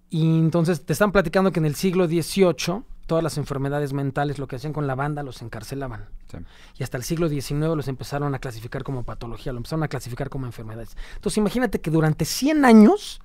[0.09, 4.47] Y entonces te están platicando que en el siglo XVIII todas las enfermedades mentales lo
[4.47, 6.05] que hacían con la banda los encarcelaban.
[6.31, 6.37] Sí.
[6.79, 10.29] Y hasta el siglo XIX los empezaron a clasificar como patología, lo empezaron a clasificar
[10.29, 10.95] como enfermedades.
[11.15, 13.21] Entonces imagínate que durante 100 años,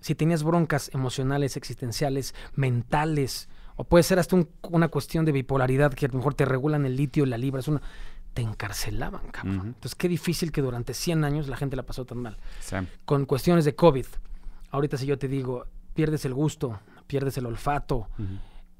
[0.00, 5.92] si tenías broncas emocionales, existenciales, mentales, o puede ser hasta un- una cuestión de bipolaridad
[5.94, 7.80] que a lo mejor te regulan el litio y la libra, es una,
[8.34, 9.68] te encarcelaban, cabrón.
[9.68, 12.76] Entonces qué difícil que durante 100 años la gente la pasó tan mal Sí.
[13.04, 14.06] con cuestiones de COVID.
[14.70, 18.06] Ahorita si yo te digo, pierdes el gusto, pierdes el olfato.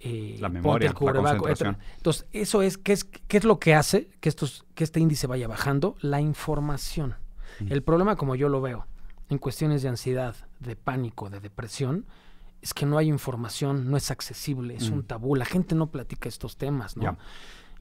[0.01, 1.79] Eh, La memoria, el la concentración.
[1.97, 5.27] Entonces, eso es, ¿qué es, qué es lo que hace que, estos, que este índice
[5.27, 5.97] vaya bajando?
[6.01, 7.17] La información.
[7.61, 7.73] Ujú.
[7.73, 8.87] El problema, como yo lo veo,
[9.29, 12.07] en cuestiones de ansiedad, de pánico, de depresión,
[12.63, 14.95] es que no hay información, no es accesible, es Mm.
[14.95, 15.35] un tabú.
[15.37, 17.17] La gente no platica estos temas, ¿no?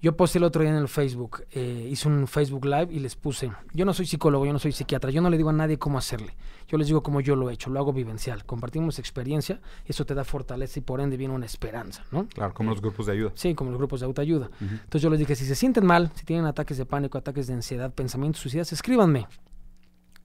[0.02, 3.18] Yo posté el otro día en el Facebook, eh, hice un Facebook Live y les
[3.18, 5.78] puse, yo no soy psicólogo, yo no soy psiquiatra, yo no le digo a nadie
[5.78, 6.36] cómo hacerle,
[6.70, 10.14] yo les digo cómo yo lo he hecho, lo hago vivencial, compartimos experiencia, eso te
[10.14, 12.28] da fortaleza y por ende viene una esperanza, ¿no?
[12.30, 13.32] Claro, como los grupos de ayuda.
[13.36, 14.50] Sí, como los grupos de autoayuda.
[14.62, 17.56] Entonces yo les dije, si se sienten mal, si tienen ataques de pánico, ataques de
[17.56, 19.28] ansiedad, pensamientos suicidas, escríbanme.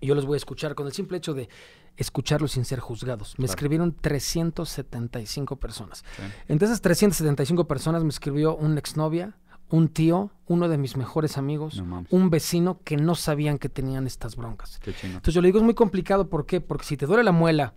[0.01, 1.49] Y yo los voy a escuchar con el simple hecho de
[1.97, 3.31] escucharlos sin ser juzgados.
[3.39, 3.53] Me Claro.
[3.53, 6.05] escribieron 375 personas.
[6.17, 6.23] Sí.
[6.49, 9.35] Entre esas 375 personas me escribió una exnovia,
[9.71, 14.07] un tío, uno de mis mejores amigos, No un vecino que no sabían que tenían
[14.07, 14.79] estas broncas.
[14.81, 14.95] Qué.
[15.03, 16.61] Entonces yo le digo, es muy complicado, ¿por qué?
[16.61, 17.75] Porque si te duele la muela,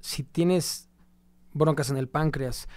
[0.00, 0.88] si tienes
[1.52, 2.68] broncas en el páncreas,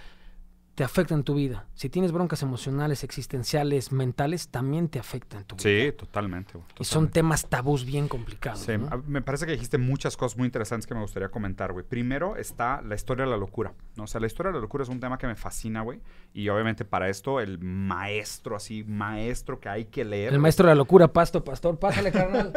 [0.74, 1.66] te afecta en tu vida.
[1.74, 5.62] Si tienes broncas emocionales, existenciales, mentales, también te afecta en tu vida.
[5.62, 6.52] Sí, totalmente.
[6.54, 7.12] güey, Y son totalmente.
[7.12, 8.60] temas tabús bien complicados.
[8.60, 8.72] Sí,
[9.06, 11.84] me parece que dijiste muchas cosas muy interesantes que me gustaría comentar, güey.
[11.84, 14.04] Primero está la historia de la locura, ¿no?
[14.04, 16.00] O sea, la historia de la locura es un tema que me fascina, güey.
[16.32, 20.32] Y obviamente para esto, el maestro, así, maestro que hay que leer.
[20.32, 22.50] El maestro de la locura, Pasto Pastor, pásale, carnal,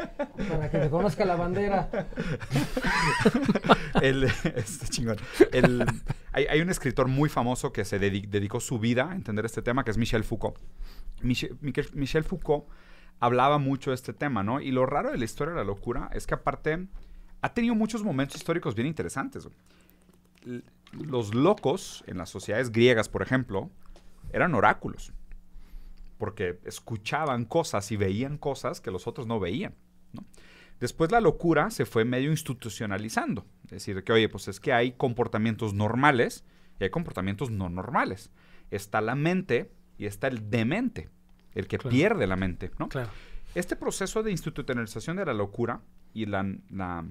[0.49, 1.89] para que te conozca la bandera.
[4.01, 4.23] el,
[4.56, 5.17] está chingón.
[5.51, 5.86] El-
[6.32, 9.61] hay, hay un escritor muy famoso que se dedi- dedicó su vida a entender este
[9.61, 10.57] tema, que es Michel Foucault.
[11.21, 12.65] Michel, Foucault
[13.19, 14.61] hablaba mucho de este tema, ¿no?
[14.61, 16.87] Y lo raro de la historia de la locura es que aparte
[17.41, 19.47] ha tenido muchos momentos históricos bien interesantes.
[20.91, 23.69] Los locos en las sociedades griegas, por ejemplo,
[24.31, 25.13] eran oráculos.
[26.17, 29.75] Porque escuchaban cosas y veían cosas que los otros no veían.
[30.79, 33.45] Después la locura se fue medio institucionalizando.
[33.65, 36.43] Es decir, que oye, pues es que hay comportamientos normales
[36.79, 38.31] y hay comportamientos no normales.
[38.71, 41.09] Está la mente y está el demente,
[41.53, 41.91] el que Claro.
[41.91, 42.89] pierde la mente, ¿no?
[42.89, 43.09] Claro.
[43.53, 45.81] Este proceso de institucionalización de la locura
[46.13, 47.05] y la, la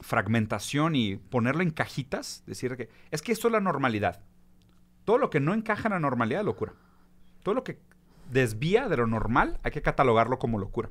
[0.00, 4.20] fragmentación y ponerlo en cajitas, decir que es que esto es la normalidad.
[5.04, 6.72] Todo lo que no encaja en la normalidad es locura.
[7.42, 7.78] Todo lo que
[8.30, 10.90] desvía de lo normal hay que catalogarlo como locura.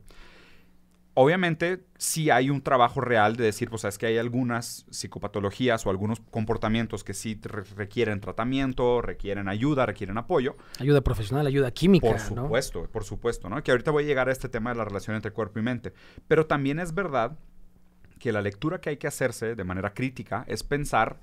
[1.22, 5.90] Obviamente, sí hay un trabajo real de decir, pues, es que hay algunas psicopatologías o
[5.90, 10.56] algunos comportamientos que sí re- requieren tratamiento, requieren ayuda, requieren apoyo.
[10.80, 12.44] Ayuda profesional, ayuda química, Por ¿no?
[12.44, 13.62] supuesto, por supuesto, ¿no?
[13.62, 15.92] Que ahorita voy a llegar a este tema de la relación entre cuerpo y mente.
[16.30, 17.38] Pero también es verdad
[18.18, 21.20] que la lectura que hay que hacerse de manera crítica es pensar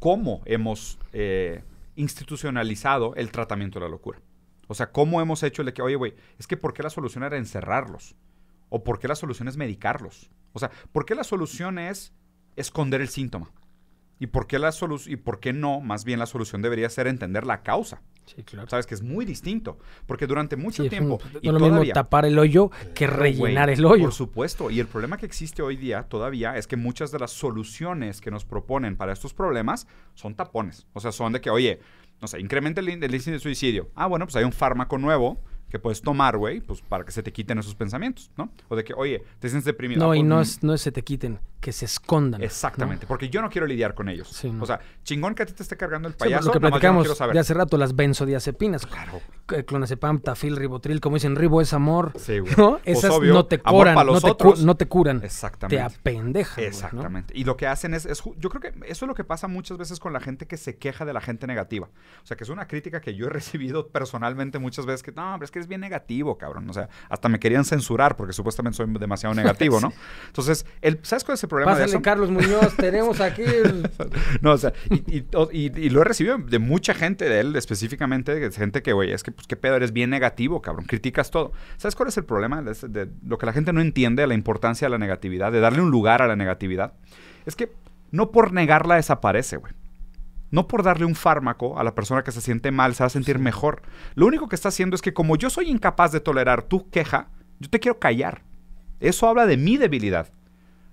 [0.00, 1.62] cómo hemos eh,
[1.94, 4.18] institucionalizado el tratamiento de la locura.
[4.66, 6.90] O sea, cómo hemos hecho el de que, oye, güey, es que ¿por qué la
[6.90, 8.16] solución era encerrarlos?
[8.68, 10.30] ¿O por qué la solución es medicarlos?
[10.52, 12.12] O sea, ¿por qué la solución es
[12.56, 13.50] esconder el síntoma?
[14.20, 15.80] ¿Y por qué, la solu- y por qué no?
[15.80, 18.02] Más bien la solución debería ser entender la causa.
[18.26, 18.68] Sí, claro.
[18.68, 19.78] Sabes que es muy distinto.
[20.06, 21.14] Porque durante mucho Sí, tiempo.
[21.24, 24.02] un- y no es lo mismo tapar el hoyo que rellenar el hoyo.
[24.02, 24.70] Por supuesto.
[24.72, 28.30] Y el problema que existe hoy día todavía es que muchas de las soluciones que
[28.32, 30.86] nos proponen para estos problemas son tapones.
[30.94, 31.78] O sea, son de que, oye,
[32.20, 33.88] no sé, incrementa el, el índice de suicidio.
[33.94, 37.22] Ah, bueno, pues hay un fármaco nuevo que puedes tomar, güey, pues para que se
[37.22, 38.50] te quiten esos pensamientos, ¿no?
[38.68, 40.00] O de que, oye, te sientes deprimido.
[40.00, 42.40] No, Ah, y pues, no mm, es, no es se te quiten, que se escondan.
[42.40, 42.46] ¿no?
[42.46, 44.28] Exactamente, porque yo no quiero lidiar con ellos.
[44.28, 44.62] Sí, no.
[44.62, 46.60] O sea, chingón que a ti te esté cargando el Sí, pues, payaso, lo que
[46.60, 47.34] no platicamos saber.
[47.34, 48.86] de hace rato, las benzodiazepinas.
[48.86, 49.20] Claro.
[49.48, 52.12] C- Clonazepam, tafil, ribotril, como dicen, ribo es amor.
[52.16, 52.52] Sí, güey.
[52.56, 52.78] ¿no?
[52.84, 54.64] Pues, Esas obvio, no te curan, no te, cu- otros.
[54.64, 55.20] no te curan.
[55.24, 55.76] Exactamente.
[55.76, 56.54] Te apendejan.
[56.56, 56.70] güey, ¿no?
[56.76, 57.34] Exactamente.
[57.36, 59.98] Y lo que hacen es, yo creo que eso es lo que pasa muchas veces
[60.00, 61.88] con la gente que se queja de la gente negativa.
[62.22, 65.32] O sea, que es una crítica que yo he recibido personalmente muchas veces que, no,
[65.34, 66.68] pero es que es bien negativo, cabrón.
[66.68, 69.92] O sea, hasta me querían censurar porque supuestamente soy demasiado negativo, ¿no?
[70.26, 71.47] Entonces, el, ¿sabes cuál es el
[71.86, 72.02] Pásale?
[72.02, 73.90] Carlos Muñoz, tenemos aquí el-
[74.40, 77.40] No, o sea, y, y- o- y- y lo he recibido de mucha gente de
[77.40, 80.84] él, específicamente, de gente que, güey, es que, pues, qué pedo, eres bien negativo, cabrón,
[80.86, 81.52] criticas todo.
[81.76, 82.62] ¿Sabes cuál es el problema?
[82.62, 85.90] De lo que la gente no entiende, la importancia de la negatividad, de darle un
[85.90, 86.92] lugar a la negatividad.
[87.46, 87.72] Es que
[88.10, 89.72] no por negarla desaparece, güey.
[90.50, 93.10] No por darle un fármaco a la persona que se siente mal, se va a
[93.10, 93.82] sentir mejor.
[94.14, 97.28] Lo único que está haciendo es que como yo soy incapaz de tolerar tu queja,
[97.60, 98.42] yo te quiero callar.
[99.00, 100.32] Eso habla de mi debilidad.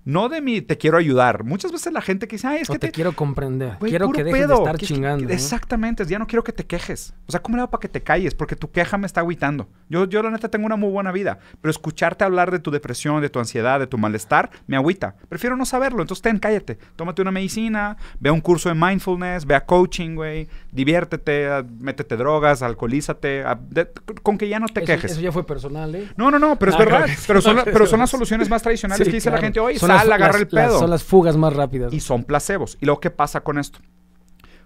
[0.06, 1.42] No de mi te quiero ayudar.
[1.42, 3.76] Muchas veces la gente que dice, ay, es o que te, te, quiero comprender.
[3.80, 4.54] Quiero que dejes pedo.
[4.54, 5.24] de estar Que- chingando.
[5.24, 5.30] ¿no?
[5.30, 7.12] Exactamente, ya no quiero que te quejes.
[7.26, 8.32] O sea, ¿cómo le hago para que te calles?
[8.32, 9.68] Porque tu queja me está agüitando.
[9.88, 13.20] Yo, yo la neta tengo una muy buena vida, pero escucharte hablar de tu depresión,
[13.20, 15.16] de tu ansiedad, de tu malestar, me agüita.
[15.28, 16.78] Prefiero no saberlo, entonces ten, cállate.
[16.94, 21.64] Tómate una medicina, ve a un curso de mindfulness, ve a coaching, güey, diviértete, a-
[21.80, 23.88] métete drogas, alcoholízate, a- de-
[24.22, 25.12] con que ya no te Eso- quejes.
[25.12, 26.08] Eso, ya fue personal, ¿eh?
[26.16, 27.04] No, no, no, pero es Ah, verdad.
[27.06, 27.12] claro.
[27.26, 29.42] Pero son, la- pero son las soluciones más tradicionales Sí, que dice claro.
[29.42, 31.92] la gente, Son sal, las- agarra las- el pedo las- son las fugas más rápidas.
[31.92, 32.78] y son placebos.
[32.80, 33.80] ¿Y luego qué pasa con esto?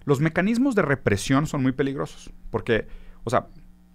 [0.04, 2.30] Los mecanismos de represión son muy peligrosos.
[2.50, 2.86] Porque,
[3.24, 3.46] o sea,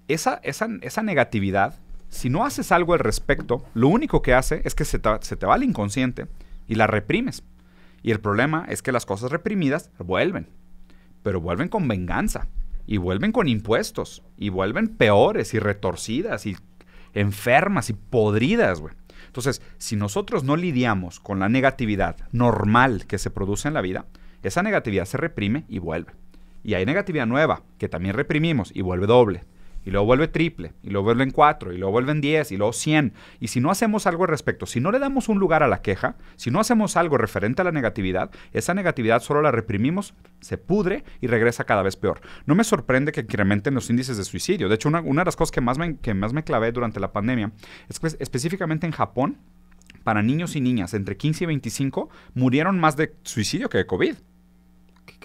[0.08, 1.76] esa, esa, esa negatividad,
[2.10, 5.36] si no haces algo al respecto, lo único que hace es que se te, se
[5.36, 6.28] te va al inconsciente
[6.68, 7.44] y la reprimes.
[8.04, 10.48] Y el problema es que las cosas reprimidas vuelven.
[11.26, 12.50] Pero vuelven con venganza.
[12.86, 14.22] Y vuelven con impuestos.
[14.38, 16.56] Y vuelven peores y retorcidas y
[17.16, 18.94] enfermas y podridas, güey.
[19.26, 24.06] Entonces, si nosotros no lidiamos con la negatividad normal que se produce en la vida,
[24.44, 26.12] esa negatividad se reprime y vuelve.
[26.64, 29.46] Y hay negatividad nueva que también reprimimos y vuelve doble.
[29.86, 33.14] Y luego vuelve triple, y luego vuelven cuatro, y luego vuelven diez, y luego cien.
[33.40, 35.82] Y si no hacemos algo al respecto, si no le damos un lugar a la
[35.82, 40.58] queja, si no hacemos algo referente a la negatividad, esa negatividad solo la reprimimos, se
[40.58, 42.22] pudre y regresa cada vez peor.
[42.46, 44.70] No me sorprende que incrementen los índices de suicidio.
[44.70, 47.00] De hecho, una, una de las cosas que más, me, que más me clavé durante
[47.00, 47.52] la pandemia
[47.88, 49.38] es que específicamente en Japón,
[50.04, 54.16] para niños y niñas entre 15 y 25, murieron más de suicidio que de COVID.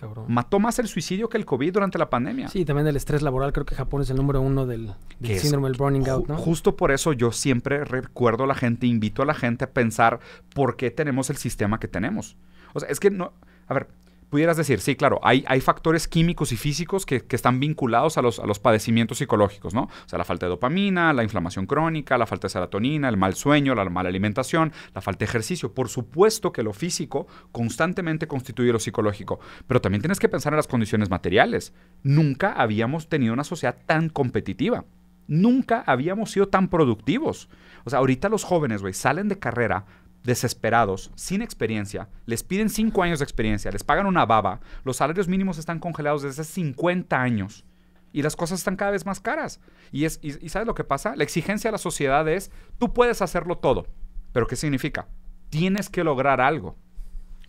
[0.01, 0.25] Cabrón.
[0.29, 2.49] Mató más el suicidio que el COVID durante la pandemia.
[2.49, 3.53] Sí, también del estrés laboral.
[3.53, 6.31] Creo que Japón es el número uno del, síndrome del burning out.
[6.31, 10.21] Justo por eso yo siempre recuerdo a la gente, invito a la gente a pensar
[10.55, 12.37] por qué tenemos el sistema que tenemos.
[12.73, 13.33] O sea, es que no.
[13.69, 13.89] A ver,
[14.31, 18.39] pudieras decir, sí, claro, hay, hay factores químicos y físicos que, están vinculados a los,
[18.39, 19.83] a los padecimientos psicológicos, ¿no?
[19.83, 23.35] O sea, la falta de dopamina, la inflamación crónica, la falta de serotonina, el mal
[23.35, 25.75] sueño, la mala alimentación, la falta de ejercicio.
[25.75, 30.59] Por supuesto que lo físico constantemente constituye lo psicológico, pero también tienes que pensar en
[30.59, 31.75] las condiciones materiales.
[32.03, 34.85] Nunca habíamos tenido una sociedad tan competitiva.
[35.27, 37.49] Nunca habíamos sido tan productivos.
[37.85, 39.87] O sea, ahorita los jóvenes, güey, salen de carrera
[40.23, 45.29] desesperados, sin experiencia, les piden cinco años de experiencia, les pagan una baba, los salarios
[45.29, 47.65] mínimos están congelados desde hace 50 años
[48.13, 49.61] y las cosas están cada vez más caras.
[49.93, 51.17] Y, es, y, y ¿sabes lo que pasa?
[51.17, 53.87] La exigencia de la sociedad es, tú puedes hacerlo todo,
[54.33, 55.09] pero ¿qué significa?
[55.49, 56.77] Tienes que lograr algo.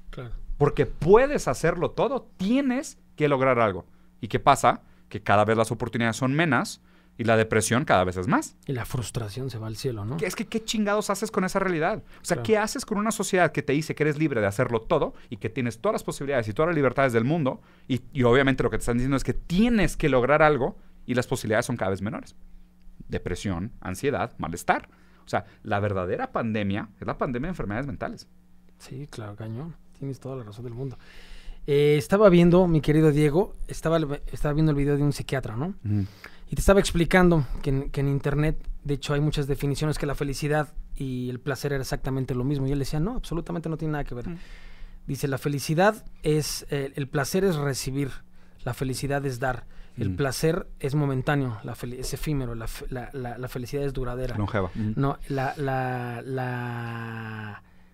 [0.09, 0.35] Claro.
[0.57, 3.85] Porque puedes hacerlo todo, tienes que lograr algo.
[4.19, 4.81] ¿Y qué pasa?
[5.09, 6.81] Que cada vez las oportunidades son menos
[7.21, 8.55] y la depresión cada vez es más.
[8.65, 10.17] Y la frustración se va al cielo, ¿no?
[10.17, 12.03] Es que, ¿qué chingados haces con esa realidad?
[12.21, 12.43] O sea, Claro.
[12.47, 15.37] ¿qué haces con una sociedad que te dice que eres libre de hacerlo todo y
[15.37, 17.61] que tienes todas las posibilidades y todas las libertades del mundo?
[17.87, 21.13] Y, y obviamente lo que te están diciendo es que tienes que lograr algo y
[21.13, 22.35] las posibilidades son cada vez menores.
[23.07, 24.89] Depresión, ansiedad, malestar.
[25.25, 28.27] O sea, la verdadera pandemia es la pandemia de enfermedades mentales.
[28.79, 29.75] Sí, claro, cañón.
[29.99, 30.97] Tienes toda la razón del mundo.
[31.67, 33.99] Eh, estaba viendo, mi querido Diego, estaba,
[34.31, 35.75] estaba viendo el video de un psiquiatra, ¿no?
[36.49, 40.05] Y te estaba explicando que en, que en internet, de hecho, hay muchas definiciones que
[40.05, 42.67] la felicidad y el placer era exactamente lo mismo.
[42.67, 44.27] Y él decía, no, absolutamente no tiene nada que ver.
[44.27, 44.37] Mm.
[45.07, 48.09] Dice, la felicidad es, eh, el placer es recibir,
[48.65, 49.65] la felicidad es dar.
[49.97, 50.15] El Mm.
[50.15, 54.37] placer es momentáneo, la es efímero, la, fe- la- la- la felicidad es duradera.
[54.37, 54.71] Longeva.
[54.75, 55.53] No, la,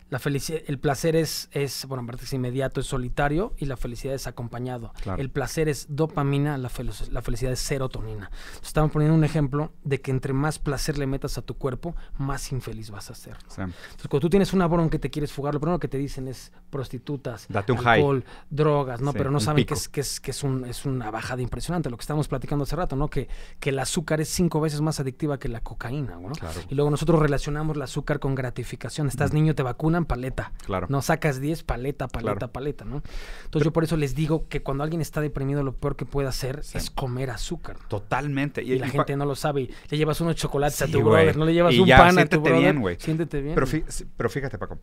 [0.09, 4.13] la, felicidad, el placer es, es, bueno, aparte es inmediato, es solitario y la felicidad
[4.15, 4.93] es acompañado.
[5.01, 5.21] Claro.
[5.21, 8.31] El placer es dopamina, la, fel- la felicidad es serotonina.
[8.63, 12.51] Estamos poniendo un ejemplo de que entre más placer le metas a tu cuerpo, más
[12.51, 13.37] infeliz vas a ser.
[13.47, 13.61] Sí.
[13.61, 16.27] Entonces, cuando tú tienes una bronca que te quieres fugar, lo primero que te dicen
[16.27, 17.99] es prostitutas, Date un high.
[17.99, 19.11] alcohol, drogas, ¿no?
[19.11, 21.89] Sí, Pero no saben que, es, que, es, que es, un, es una bajada impresionante,
[21.89, 23.09] lo que estábamos platicando hace rato, ¿no?
[23.09, 23.27] Que,
[23.59, 26.29] que el azúcar es cinco veces más adictiva que la cocaína, ¿no?
[26.29, 26.61] Claro.
[26.69, 29.07] Y luego nosotros relacionamos el azúcar con gratificación.
[29.07, 29.63] Estás niño, te
[29.97, 30.51] vacunan, paleta.
[30.65, 30.87] Claro.
[30.89, 32.51] No sacas 10, paleta, paleta, Claro.
[32.53, 33.01] paleta, ¿no?
[33.45, 36.27] Entonces yo por eso les digo que cuando alguien está deprimido, lo peor que puede
[36.27, 36.77] hacer Sí.
[36.77, 37.77] es comer azúcar.
[37.87, 38.63] Totalmente.
[38.63, 39.61] Y, la y gente no lo sabe.
[39.63, 42.07] y Le llevas unos chocolates a tu brother, no le llevas Y un ya, pan
[42.07, 42.59] a tu siéntete brother.
[42.61, 42.97] bien, güey.
[42.99, 43.55] Siéntete bien.
[43.55, 43.81] Pero, güey.
[43.83, 44.79] fí- sí, pero fíjate, Paco.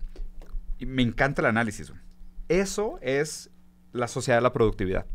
[0.81, 1.93] Me encanta el análisis.
[2.49, 3.51] Eso es
[3.93, 5.07] la sociedad de la productividad.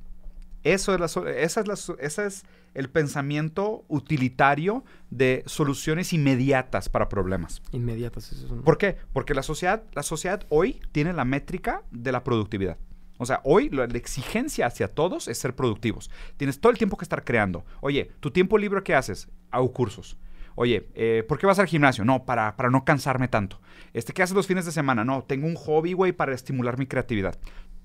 [0.63, 2.43] Eso es la, esa es la ese es
[2.74, 7.62] el pensamiento utilitario de soluciones inmediatas para problemas.
[7.72, 8.32] Inmediatas.
[8.32, 8.98] Eso es un- ¿Por qué?
[9.13, 12.78] Porque la sociedad, la sociedad hoy tiene la métrica de la productividad.
[13.17, 16.10] O sea, hoy la, la exigencia hacia todos es ser productivos.
[16.38, 17.65] Tienes todo el tiempo que estar creando.
[17.82, 19.28] Oye, ¿tu tiempo libre qué haces?
[19.52, 20.17] Hago cursos.
[20.56, 22.04] Oye, eh, ¿por qué vas al gimnasio?
[22.04, 23.62] No, para, para no cansarme tanto.
[23.93, 25.06] Este, ¿Qué haces los fines de semana?
[25.06, 27.38] No, tengo un hobby, güey, para estimular mi creatividad.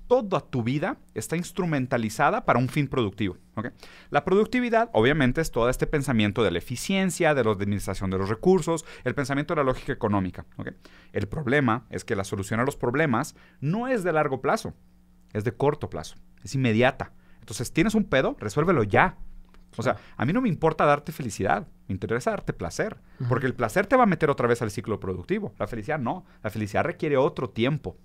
[0.07, 3.37] Toda tu vida está instrumentalizada para un fin productivo.
[4.11, 8.29] La productividad, obviamente, es todo este pensamiento de la eficiencia, de la administración de los
[8.29, 10.45] recursos, el pensamiento de la lógica económica.
[11.11, 14.73] El problema es que la solución a los problemas no es de largo plazo,
[15.33, 17.13] es de corto plazo, es inmediata.
[17.39, 19.17] Entonces, tienes un pedo, resuélvelo ya.
[19.77, 23.55] O sea, a mí no me importa darte felicidad, me interesa darte placer, porque el
[23.55, 25.53] placer te va a meter otra vez al ciclo productivo.
[25.57, 27.97] La felicidad no, la felicidad requiere otro tiempo.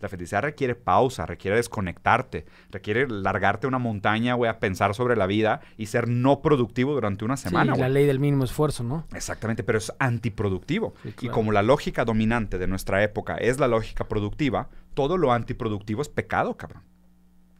[0.00, 5.26] La felicidad requiere pausa, requiere desconectarte, requiere largarte una montaña, güey, a pensar sobre la
[5.26, 7.92] vida y ser no productivo durante una Sí, semana, la güey.
[7.92, 9.06] ley del mínimo esfuerzo, ¿no?
[9.14, 10.94] Exactamente, pero es antiproductivo.
[11.02, 15.32] Sí, Y como la lógica dominante de nuestra época es la lógica productiva, todo lo
[15.32, 16.82] antiproductivo es pecado, cabrón.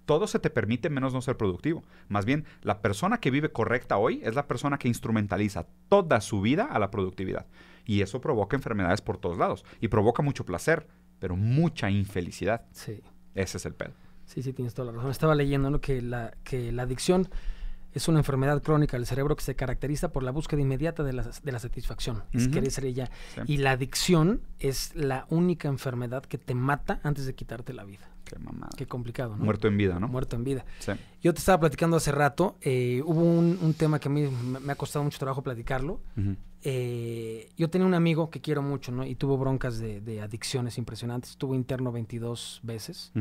[0.06, 1.84] Todo se te permite menos no ser productivo.
[2.08, 6.40] Más bien, la persona que vive correcta hoy es la persona que instrumentaliza toda su
[6.40, 7.46] vida a la productividad.
[7.84, 9.64] Y eso provoca enfermedades por todos lados.
[9.80, 10.88] Y provoca mucho placer,
[11.20, 12.62] pero mucha infelicidad.
[12.72, 13.00] Sí.
[13.36, 13.92] Ese es el pedo.
[14.24, 15.10] Sí, sí, tienes toda la razón.
[15.10, 15.80] Estaba leyendo ¿no?
[15.80, 17.28] que, la, que la adicción
[17.92, 21.24] es una enfermedad crónica del cerebro que se caracteriza por la búsqueda inmediata de la,
[21.42, 22.22] de la satisfacción.
[22.32, 23.10] Es querer ser ella.
[23.34, 23.40] Sí.
[23.46, 28.08] Y la adicción es la única enfermedad que te mata antes de quitarte la vida.
[28.24, 28.70] Qué mamada.
[28.76, 29.44] Qué complicado, ¿no?
[29.44, 30.06] Muerto en vida, ¿no?
[30.06, 30.64] Muerto en vida.
[30.78, 30.92] Sí.
[31.20, 34.60] Yo te estaba platicando hace rato, eh, hubo un, un tema que a mí me,
[34.60, 36.00] me ha costado mucho trabajo platicarlo.
[36.16, 36.36] Ujú.
[36.62, 39.04] Eh, yo tenía un amigo que quiero mucho, ¿no?
[39.06, 41.30] Y tuvo broncas de, de adicciones impresionantes.
[41.30, 43.12] Estuvo interno 22 veces.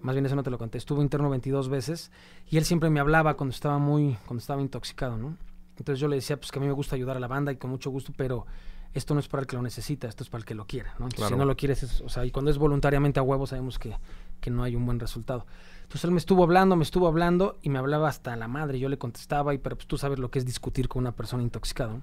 [0.00, 0.78] Más bien eso no te lo conté.
[0.78, 2.10] Estuvo interno 22 veces
[2.50, 5.36] y él siempre me hablaba cuando estaba muy, cuando estaba intoxicado, ¿no?
[5.78, 7.56] Entonces yo le decía, pues que a mí me gusta ayudar a la banda y
[7.56, 8.46] con mucho gusto, pero
[8.94, 10.90] esto no es para el que lo necesita, esto es para el que lo quiera,
[10.98, 11.06] ¿no?
[11.06, 11.34] Entonces, Claro.
[11.36, 13.96] si no lo quieres, es- o sea, y cuando es voluntariamente a huevo sabemos que,
[14.40, 15.46] que no hay un buen resultado.
[15.82, 18.78] Entonces él me estuvo hablando, me estuvo hablando y me hablaba hasta la madre.
[18.78, 21.42] Yo le contestaba, y pero pues tú sabes lo que es discutir con una persona
[21.42, 21.94] intoxicada.
[21.94, 22.02] ¿no?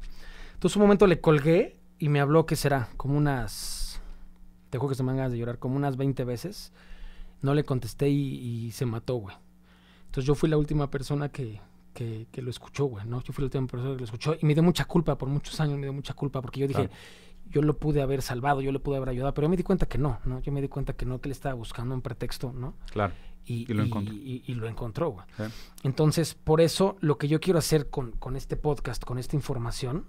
[0.60, 2.90] Entonces un momento le colgué y me habló, ¿qué será?
[2.98, 4.02] Como unas,
[4.70, 6.74] te juro que se me dan ganas de llorar, como unas 20 veces.
[7.42, 9.36] No le contesté y, y se mató, güey.
[10.08, 11.62] Entonces yo fui la última persona que,
[11.94, 13.22] que, que lo escuchó, güey, ¿no?
[13.24, 15.60] Yo fui la última persona que lo escuchó y me dio mucha culpa, por muchos
[15.62, 17.00] años me dio mucha culpa, porque yo dije, Claro.
[17.50, 19.86] yo lo pude haber salvado, yo le pude haber ayudado, pero yo me di cuenta
[19.86, 20.42] que no, ¿no?
[20.42, 22.74] Yo me di cuenta que no, que él estaba buscando un pretexto, ¿no?
[22.92, 23.14] Claro.
[23.46, 24.14] Y, Y lo encontró.
[24.14, 25.26] y- y lo encontró, güey.
[25.38, 25.44] Sí.
[25.84, 30.06] Entonces, por eso lo que yo quiero hacer con, con este podcast, con esta información,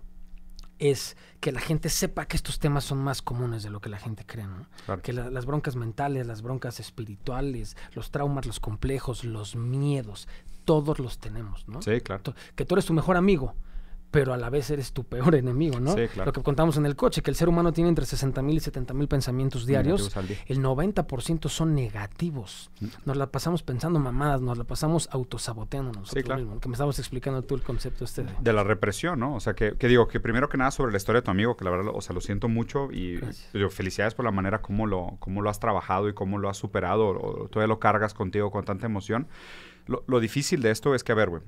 [0.81, 3.99] es que la gente sepa que estos temas son más comunes de lo que la
[3.99, 4.67] gente cree, ¿no?
[4.87, 5.03] Claro.
[5.03, 10.27] Que la- las broncas mentales, las broncas espirituales, los traumas, los complejos, los miedos,
[10.65, 11.81] todos los tenemos, ¿no?
[11.83, 12.35] Sí, claro.
[12.57, 13.55] Que tú eres tu mejor amigo,
[14.11, 15.95] pero a la vez eres tu peor enemigo, ¿no?
[15.95, 16.29] Sí, claro.
[16.29, 18.61] Lo que contamos en el coche, que el ser humano tiene entre 60 mil y
[18.61, 20.13] 70 mil pensamientos diarios.
[20.27, 20.39] Día.
[20.47, 22.71] El 90% son negativos.
[22.81, 22.87] Mm.
[23.05, 26.41] Nos la pasamos pensando mamadas, nos la pasamos autosaboteándonos nosotros claro.
[26.41, 26.61] mismos.
[26.61, 28.33] Que me estabas explicando tú el concepto este de...
[28.41, 29.35] De la represión, ¿no?
[29.35, 31.57] O sea, que, que digo, que primero que nada sobre la historia de tu amigo,
[31.57, 33.21] que la verdad, o sea, lo siento mucho y
[33.53, 36.57] digo, felicidades por la manera como lo, cómo lo has trabajado y cómo lo has
[36.57, 39.29] superado o, o todavía lo cargas contigo con tanta emoción.
[39.87, 41.43] Lo, lo difícil de esto es que, a ver, güey,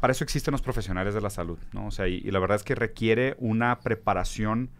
[0.00, 1.86] para eso existen los profesionales de la salud, ¿no?
[1.86, 4.70] O sea, y, y la verdad es que requiere una preparación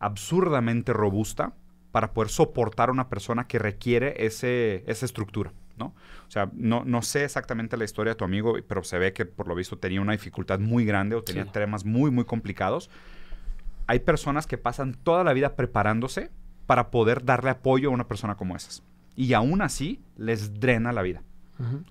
[0.00, 1.52] absurdamente robusta
[1.92, 5.94] para poder soportar a una persona que requiere ese, esa estructura, ¿no?
[6.26, 9.24] O sea, no, no sé exactamente la historia de tu amigo, pero se ve que
[9.26, 11.50] por lo visto tenía una dificultad muy grande o tenía Sí.
[11.52, 12.90] temas muy, muy complicados.
[13.86, 16.30] Hay personas que pasan toda la vida preparándose
[16.66, 18.82] para poder darle apoyo a una persona como esas.
[19.14, 21.22] Y aún así les drena la vida.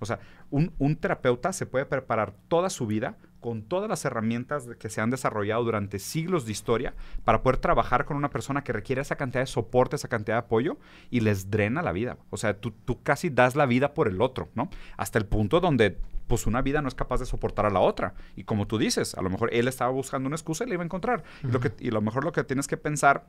[0.00, 0.18] O sea,
[0.50, 5.00] un, un, terapeuta se puede preparar toda su vida con todas las herramientas que se
[5.00, 6.94] han desarrollado durante siglos de historia
[7.24, 10.46] para poder trabajar con una persona que requiere esa cantidad de soporte, esa cantidad de
[10.46, 10.78] apoyo
[11.10, 12.16] y les drena la vida.
[12.30, 14.70] O sea, tú, tú casi das la vida por el otro, ¿no?
[14.96, 18.14] Hasta el punto donde pues una vida no es capaz de soportar a la otra.
[18.34, 20.82] Y como tú dices, a lo mejor él estaba buscando una excusa y le iba
[20.82, 21.24] a encontrar.
[21.42, 23.28] y, lo que, y a lo mejor lo que tienes que pensar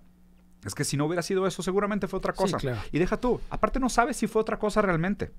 [0.64, 2.58] es que si no hubiera sido eso, seguramente fue otra cosa.
[2.92, 5.32] Y deja tú, aparte no sabes si fue otra cosa realmente.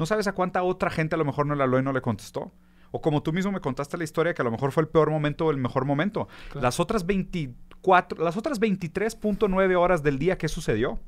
[0.00, 2.00] No sabes a cuánta otra gente a lo mejor no le habló y no le
[2.00, 2.50] contestó.
[2.90, 5.10] O como tú mismo me contaste la historia, que a lo mejor fue el peor
[5.10, 6.26] momento o el mejor momento.
[6.54, 10.98] Las otras 24, las otras 23.9 horas del día, ¿qué sucedió?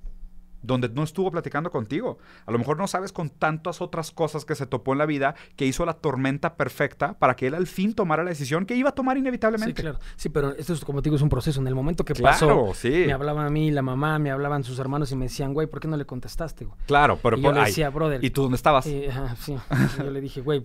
[0.63, 2.19] Donde no estuvo platicando contigo.
[2.47, 5.35] A lo mejor no sabes con tantas otras cosas que se topó en la vida
[5.57, 8.91] que hizo la tormenta perfecta para que él al fin tomara la decisión que iba
[8.91, 9.77] a tomar inevitablemente.
[9.77, 9.99] Sí, claro.
[10.17, 11.61] Sí, pero esto es, como te digo, es un proceso.
[11.61, 15.13] En el momento que pasó, me hablaban a mí, la mamá, me hablaban sus hermanos
[15.13, 16.67] y me decían, güey, ¿por qué no le contestaste?
[16.87, 17.37] Claro, pero...
[17.37, 18.25] Y yo le decía, brother...
[18.25, 18.85] ¿Y tú dónde estabas?
[18.85, 19.07] sí.
[19.99, 20.65] yo le dije, güey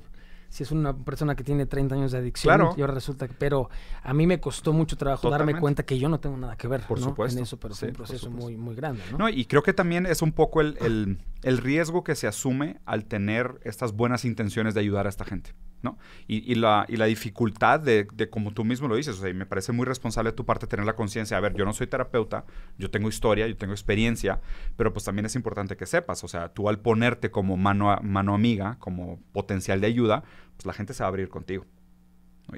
[0.49, 2.73] si es una persona que tiene 30 años de adicción, claro.
[2.77, 3.69] y ahora resulta que, pero
[4.03, 6.81] a mí me costó mucho trabajo darme cuenta que yo no tengo nada que ver
[6.81, 7.37] por supuesto.
[7.37, 9.01] en eso, pero es un proceso muy, muy grande.
[9.11, 9.17] ¿no?
[9.17, 9.29] ¿no?
[9.29, 13.05] y creo que también es un poco el, el, el riesgo que se asume al
[13.05, 15.53] tener estas buenas intenciones de ayudar a esta gente.
[15.81, 15.97] ¿No?
[16.27, 20.35] Y, la, dificultad de, como tú mismo lo dices, y me parece muy responsable de
[20.35, 22.45] tu parte tener la conciencia, a ver, yo no soy terapeuta,
[22.77, 24.41] yo tengo historia, yo tengo experiencia,
[24.75, 28.33] pero pues también es importante que sepas, o sea, tú al ponerte como mano, mano
[28.33, 30.23] amiga, como potencial de ayuda,
[30.55, 31.65] pues la gente se va a abrir contigo.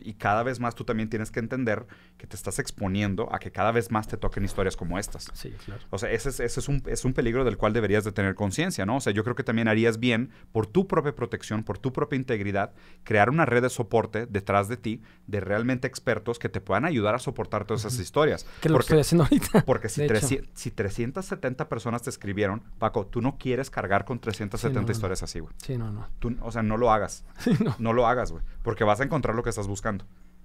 [0.01, 1.85] Y cada vez más tú también tienes que entender
[2.17, 5.29] que te estás exponiendo a que cada vez más te toquen historias como estas.
[5.33, 5.81] Sí, claro.
[5.89, 8.35] O sea, ese, es, ese es, un, es un peligro del cual deberías de tener
[8.35, 8.97] conciencia, ¿no?
[8.97, 12.17] O sea, yo creo que también harías bien, por tu propia protección, por tu propia
[12.17, 12.73] integridad,
[13.03, 17.15] crear una red de soporte detrás de ti de realmente expertos que te puedan ayudar
[17.15, 18.45] a soportar todas esas historias.
[18.61, 19.65] Que lo estoy haciendo ahorita.
[19.65, 20.07] Porque si,
[20.53, 25.53] si 370 personas te escribieron, Paco, tú no quieres cargar con 370 historias así, güey.
[25.57, 26.07] Sí, no, no.
[26.19, 27.23] Tú, o sea, no lo hagas.
[27.39, 27.73] Sí, no.
[27.79, 28.43] no lo hagas, güey.
[28.63, 29.78] Porque vas a encontrar lo que estás buscando.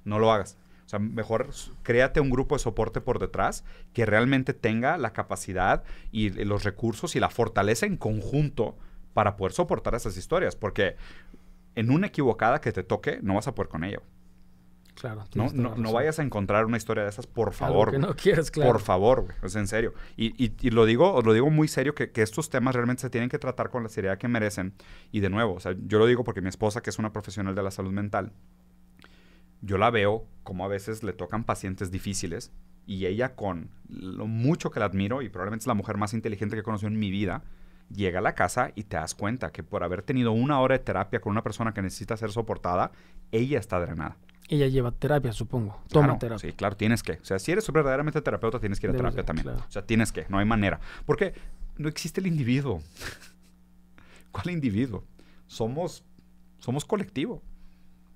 [0.04, 0.58] No lo hagas.
[0.86, 1.48] O sea, mejor
[1.82, 5.82] créate un grupo de soporte por detrás que realmente tenga la capacidad
[6.12, 8.76] y los recursos y la fortaleza en conjunto
[9.14, 10.56] para poder soportar esas historias.
[10.56, 10.96] Porque
[11.74, 14.00] en una equivocada que te toque, no vas a poder con ella.
[14.94, 15.24] Claro.
[15.34, 17.90] No, no, no, vayas a encontrar una historia de esas, por favor.
[17.90, 18.72] que no quieres, claro.
[18.72, 19.36] Por favor, güey.
[19.42, 19.92] Es en serio.
[20.16, 23.10] Y, y, y, lo digo, lo digo muy serio, que, que, estos temas realmente se
[23.10, 24.72] tienen que tratar con la seriedad que merecen.
[25.10, 27.56] Y de nuevo, o sea, yo lo digo porque mi esposa, que es una profesional
[27.56, 28.32] de la salud mental,
[29.64, 32.52] yo la veo como a veces le tocan pacientes difíciles
[32.86, 36.54] y ella con lo mucho que la admiro y probablemente es la mujer más inteligente
[36.54, 37.42] que he conocido en mi vida,
[37.90, 40.84] llega a la casa y te das cuenta que por haber tenido una hora de
[40.84, 42.92] terapia con una persona que necesita ser soportada,
[43.32, 44.16] ella está drenada.
[44.48, 45.80] Ella lleva terapia, supongo.
[45.88, 46.50] Toma terapia.
[46.50, 47.12] Sí, claro, tienes que.
[47.12, 49.48] O sea, si eres verdaderamente terapeuta, tienes que ir a terapia también.
[49.48, 50.80] O sea, tienes que, no hay manera.
[51.06, 51.32] Porque
[51.78, 52.82] no existe el individuo.
[54.32, 55.02] ¿Cuál individuo?
[55.46, 56.04] Somos,
[56.58, 57.42] somos colectivo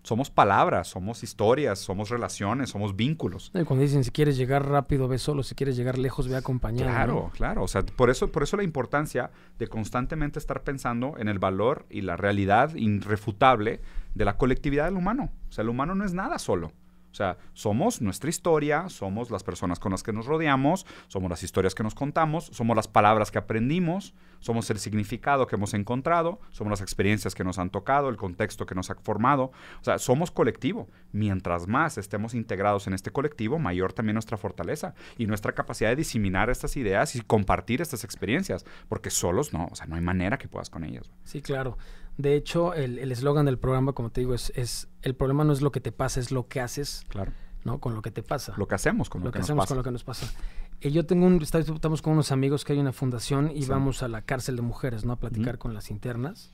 [0.09, 3.50] somos palabras, somos historias, somos relaciones, somos vínculos.
[3.54, 6.90] Y cuando dicen si quieres llegar rápido, ve solo, si quieres llegar lejos, ve acompañado.
[6.90, 7.62] Claro, claro.
[7.62, 11.84] O sea, por eso, por eso la importancia de constantemente estar pensando en el valor
[11.90, 13.82] y la realidad irrefutable
[14.14, 15.30] de la colectividad del humano.
[15.50, 16.72] O sea, el humano no es nada solo.
[17.11, 21.42] O sea, somos nuestra historia, somos las personas con las que nos rodeamos, somos las
[21.42, 26.40] historias que nos contamos, somos las palabras que aprendimos, somos el significado que hemos encontrado,
[26.50, 29.50] somos las experiencias que nos han tocado, el contexto que nos ha formado.
[29.80, 30.88] O sea, somos colectivo.
[31.12, 35.96] Mientras más estemos integrados en este colectivo, mayor también nuestra fortaleza y nuestra capacidad de
[35.96, 40.38] diseminar estas ideas y compartir estas experiencias, porque solos no, o sea, no hay manera
[40.38, 41.11] que puedas con ellas.
[41.24, 41.76] Sí, claro.
[42.19, 45.62] De hecho, el eslogan del programa, como te digo, es, es, el problema no es
[45.62, 47.07] lo que te pasa, es lo que haces.
[47.09, 47.33] Claro.
[47.64, 47.81] ¿no?
[47.81, 48.55] Con lo que te pasa.
[48.57, 50.33] Lo que hacemos con lo, que, hacemos con lo que nos pasa.
[50.81, 54.09] Eh, yo tengo un, estamos con unos amigos que hay una fundación y vamos a
[54.09, 55.12] la cárcel de mujeres, ¿no?
[55.12, 56.51] A platicar con las internas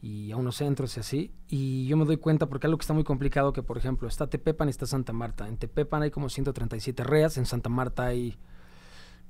[0.00, 1.32] y a unos centros y así.
[1.48, 4.26] Y yo me doy cuenta, porque algo que está muy complicado, que por ejemplo, está
[4.26, 5.48] Tepepan y está Santa Marta.
[5.48, 8.36] En Tepepan hay como 137 reas, en Santa Marta hay,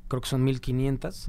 [0.09, 1.29] creo que son 1500.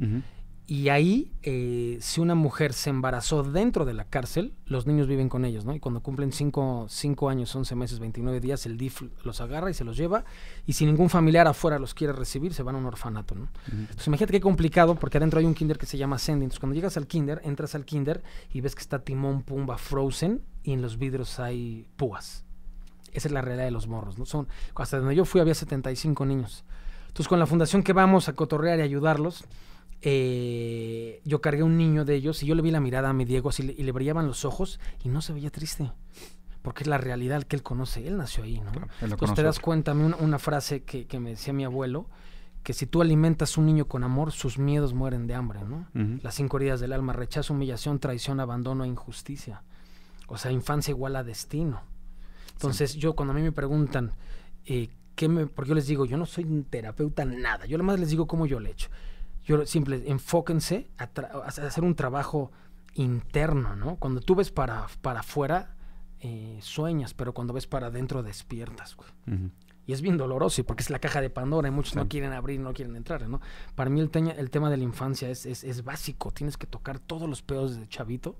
[0.66, 5.28] Y ahí, eh, si una mujer se embarazó dentro de la cárcel, los niños viven
[5.28, 5.76] con ellos, ¿no?
[5.76, 6.88] Y cuando cumplen 5
[7.30, 10.24] años, 11 meses, 29 días, el DIF los agarra y se los lleva.
[10.66, 13.50] Y si ningún familiar afuera los quiere recibir, se van a un orfanato, ¿no?
[13.74, 16.46] Entonces imagínate qué complicado, porque adentro hay un kinder que se llama Sandy.
[16.46, 20.42] Entonces cuando llegas al kinder, entras al kinder y ves que está Timón, Pumba, Frozen
[20.64, 22.46] y en los vidrios hay púas.
[23.12, 24.26] Esa es la realidad de los morros, ¿no?
[24.26, 26.64] Son, hasta donde yo fui había 75 niños.
[27.08, 29.44] Entonces con la fundación que vamos a cotorrear y ayudarlos
[30.06, 33.24] eh, yo cargué un niño de ellos y yo le vi la mirada a mi
[33.24, 35.92] Diego así, y le brillaban los ojos y no se veía triste.
[36.62, 38.06] Porque es la realidad que él conoce.
[38.06, 38.72] Él nació ahí, ¿no?
[39.02, 42.08] Entonces te das cuenta, una, una frase que, que, me decía mi abuelo,
[42.64, 45.88] que si tú alimentas un niño con amor, sus miedos mueren de hambre, ¿no?
[46.22, 49.64] Las cinco heridas del alma, rechazo, humillación, traición, abandono e injusticia.
[50.28, 51.82] O sea, infancia igual a destino.
[52.54, 54.12] Entonces, yo cuando a mí me preguntan,
[54.66, 57.66] eh, ¿qué me, porque yo les digo, yo no soy un terapeuta, nada.
[57.66, 58.90] Yo más les digo cómo yo le echo.
[59.46, 61.04] Yo simple, enfóquense a,
[61.48, 62.52] hacer un trabajo
[62.96, 63.98] interno, ¿no?
[63.98, 65.76] Cuando tú ves para, para afuera,
[66.20, 69.10] eh, sueñas, pero cuando ves para adentro, despiertas, güey.
[69.86, 72.60] Y es bien doloroso, porque es la caja de Pandora y muchos no quieren abrir,
[72.62, 73.42] no quieren entrar, ¿no?
[73.76, 76.32] Para mí el, el tema de la infancia es, es, es, básico.
[76.32, 78.38] Tienes que tocar todos los pedos de chavito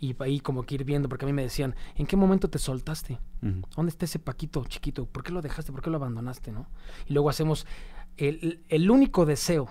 [0.00, 2.58] y ahí como que ir viendo, porque a mí me decían, ¿en qué momento te
[2.58, 3.18] soltaste?
[3.42, 5.04] ¿Dónde está ese Paquito chiquito?
[5.04, 5.72] ¿Por qué lo dejaste?
[5.72, 6.52] ¿Por qué lo abandonaste?
[6.52, 6.68] ¿no?
[7.06, 7.66] Y luego hacemos
[8.16, 9.68] el, el único deseo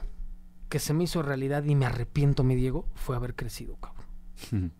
[0.69, 4.71] que se me hizo realidad y me arrepiento, mi Diego, fue haber crecido, cabrón.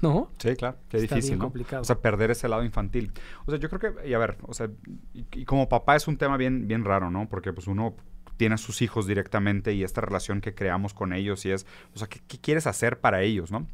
[0.00, 0.30] ¿No?
[0.38, 1.44] Sí, claro, qué difícil, ¿no?
[1.44, 1.82] complicado.
[1.82, 3.12] O sea, perder ese lado infantil.
[3.46, 4.70] O sea, yo creo que, y a ver, o sea,
[5.12, 7.28] y, como papá es un tema bien, bien raro, ¿no?
[7.28, 7.96] Porque pues uno
[8.36, 11.98] tiene a sus hijos directamente y esta relación que creamos con ellos y es, o
[11.98, 13.66] sea, ¿qué, qué quieres hacer para ellos, no?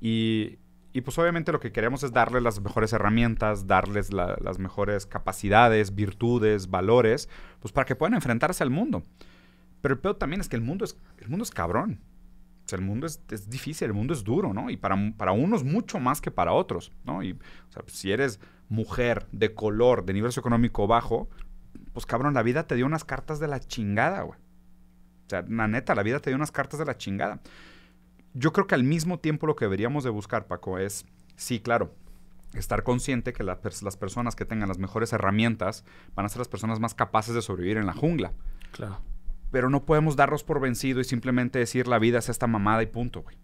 [0.00, 0.58] Y,
[0.92, 5.94] y pues obviamente lo que queremos es darles las mejores herramientas, darles las mejores capacidades,
[5.94, 7.28] virtudes, valores,
[7.60, 9.02] pues para que puedan enfrentarse al mundo.
[9.82, 12.00] Pero el peor también es que el mundo es, el mundo es cabrón.
[12.64, 14.70] O sea, el mundo es, es, difícil, el mundo es duro, ¿no?
[14.70, 17.22] Y para, para unos mucho más que para otros, ¿no?
[17.22, 21.28] Y, o sea, si eres mujer de color, de nivel socioeconómico bajo,
[21.92, 24.38] pues cabrón, la vida te dio unas cartas de la chingada, güey.
[25.26, 27.40] O sea, la neta, la vida te dio unas cartas de la chingada.
[28.34, 31.04] Yo creo que al mismo tiempo lo que deberíamos de buscar, Paco, es,
[31.36, 31.94] sí, claro,
[32.54, 36.80] estar consciente que las personas que tengan las mejores herramientas van a ser las personas
[36.80, 38.32] más capaces de sobrevivir en la jungla.
[38.72, 39.00] Claro.
[39.52, 42.86] Pero no podemos darlos por vencido y simplemente decir la vida es esta mamada y
[42.86, 43.36] punto, güey.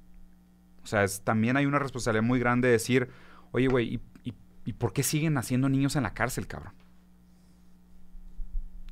[0.82, 3.08] O sea, también hay una responsabilidad muy grande de decir,
[3.52, 4.34] oye, güey, ¿y,
[4.64, 6.72] y por qué siguen naciendo niños en la cárcel, cabrón?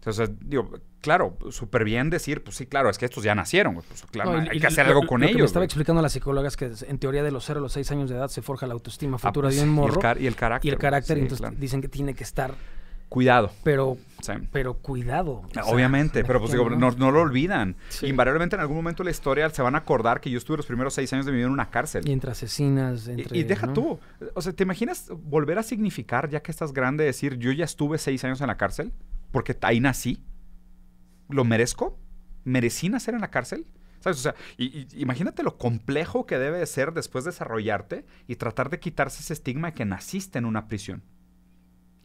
[0.07, 3.75] O sea, digo, claro, súper bien decir, pues sí, claro, es que estos ya nacieron,
[3.75, 5.33] pues claro, hay que hacer algo con ellos.
[5.33, 7.63] Lo que me estaba explicando a las psicólogas que en teoría de los 0 a
[7.63, 10.01] los 6 años de edad se forja la autoestima ah, futura de un morro.
[10.19, 10.69] Y el, carácter.
[10.71, 12.55] Y el carácter, entonces dicen que tiene que estar
[13.09, 13.53] Cuidado.
[13.63, 13.97] Pero,
[14.51, 15.43] pero cuidado.
[15.67, 17.77] Obviamente, pero pues digo, no, lo olvidan.
[18.03, 20.67] Invariablemente en algún momento de la historia se van a acordar que yo estuve los
[20.67, 22.07] primeros seis años de mi vida en una cárcel.
[22.07, 23.09] Y entre asesinas.
[23.09, 24.01] y, deja tú.
[24.35, 27.99] O sea, ¿te imaginas volver a significar, ya que estás grande, decir yo ya estuve
[27.99, 28.93] seis años en la cárcel?
[29.31, 30.25] Porque ahí nací.
[31.29, 31.99] ¿Lo merezco?
[32.45, 33.67] ¿Merecí nacer en la cárcel?
[34.01, 34.19] ¿Sabes?
[34.19, 38.81] O sea, imagínate lo complejo que debe de ser después de desarrollarte y tratar de
[38.81, 41.03] quitarse ese estigma de que naciste en una prisión.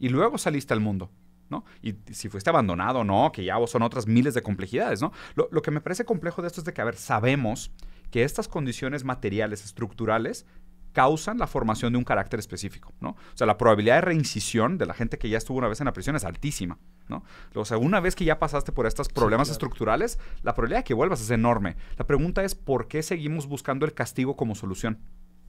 [0.02, 1.10] Y luego saliste al mundo.
[1.48, 1.64] ¿no?
[1.80, 5.12] Y si fuiste abandonado o no, que ya son otras miles de complejidades, ¿no?
[5.34, 7.70] Lo, lo, que me parece complejo de esto es de que, a ver, sabemos
[8.10, 10.46] que estas condiciones materiales, estructurales,
[10.92, 13.10] causan la formación de un carácter específico, ¿no?
[13.10, 15.84] O sea, la probabilidad de reincisión de la gente que ya estuvo una vez en
[15.84, 16.78] la prisión es altísima,
[17.08, 17.22] ¿no?
[17.54, 20.94] O sea, una vez que ya pasaste por estos problemas estructurales, la probabilidad de que
[20.94, 21.76] vuelvas es enorme.
[21.96, 24.98] La pregunta es, ¿por qué seguimos buscando el castigo como solución?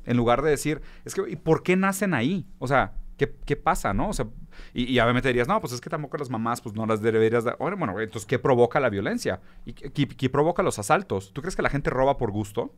[0.06, 2.45] En lugar de decir, es que, ¿y por qué nacen ahí?
[2.60, 4.09] O sea, ¿qué, qué pasa, no?
[4.09, 4.28] O sea,
[4.74, 7.43] y, y obviamente dirías, no, pues es que tampoco las mamás, pues no las deberías
[7.43, 7.57] dar.
[7.57, 9.41] Bueno, entonces, ¿qué provoca la violencia?
[9.66, 11.34] ¿Y qué, provoca los asaltos?
[11.34, 12.74] ¿Tú crees que la gente roba por gusto?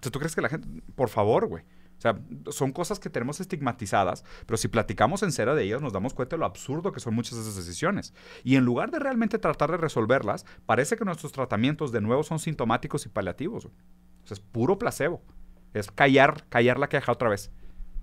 [0.00, 0.68] ¿tú crees que la gente...
[0.94, 1.64] Por favor, güey.
[1.98, 2.16] O sea,
[2.50, 6.36] son cosas que tenemos estigmatizadas, pero si platicamos en serio de ellas nos damos cuenta
[6.36, 8.14] de lo absurdo que son muchas de esas decisiones.
[8.44, 12.38] Y en lugar de realmente tratar de resolverlas, parece que nuestros tratamientos de nuevo son
[12.38, 13.64] sintomáticos y paliativos.
[13.66, 13.70] O
[14.24, 15.24] sea, es puro placebo.
[15.74, 17.50] Es callar, callar la queja otra vez.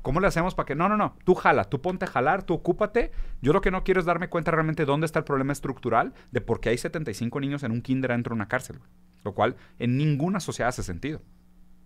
[0.06, 0.76] ¿Cómo le hacemos para que...
[0.76, 3.12] No, no, no, tú jala, tú ponte a jalar, tú ocúpate.
[3.42, 6.42] Yo lo que no quiero es darme cuenta realmente dónde está el problema estructural de
[6.42, 8.78] por qué hay 75 niños en un kinder dentro de una cárcel.
[9.24, 11.24] Lo cual en ninguna sociedad hace sentido.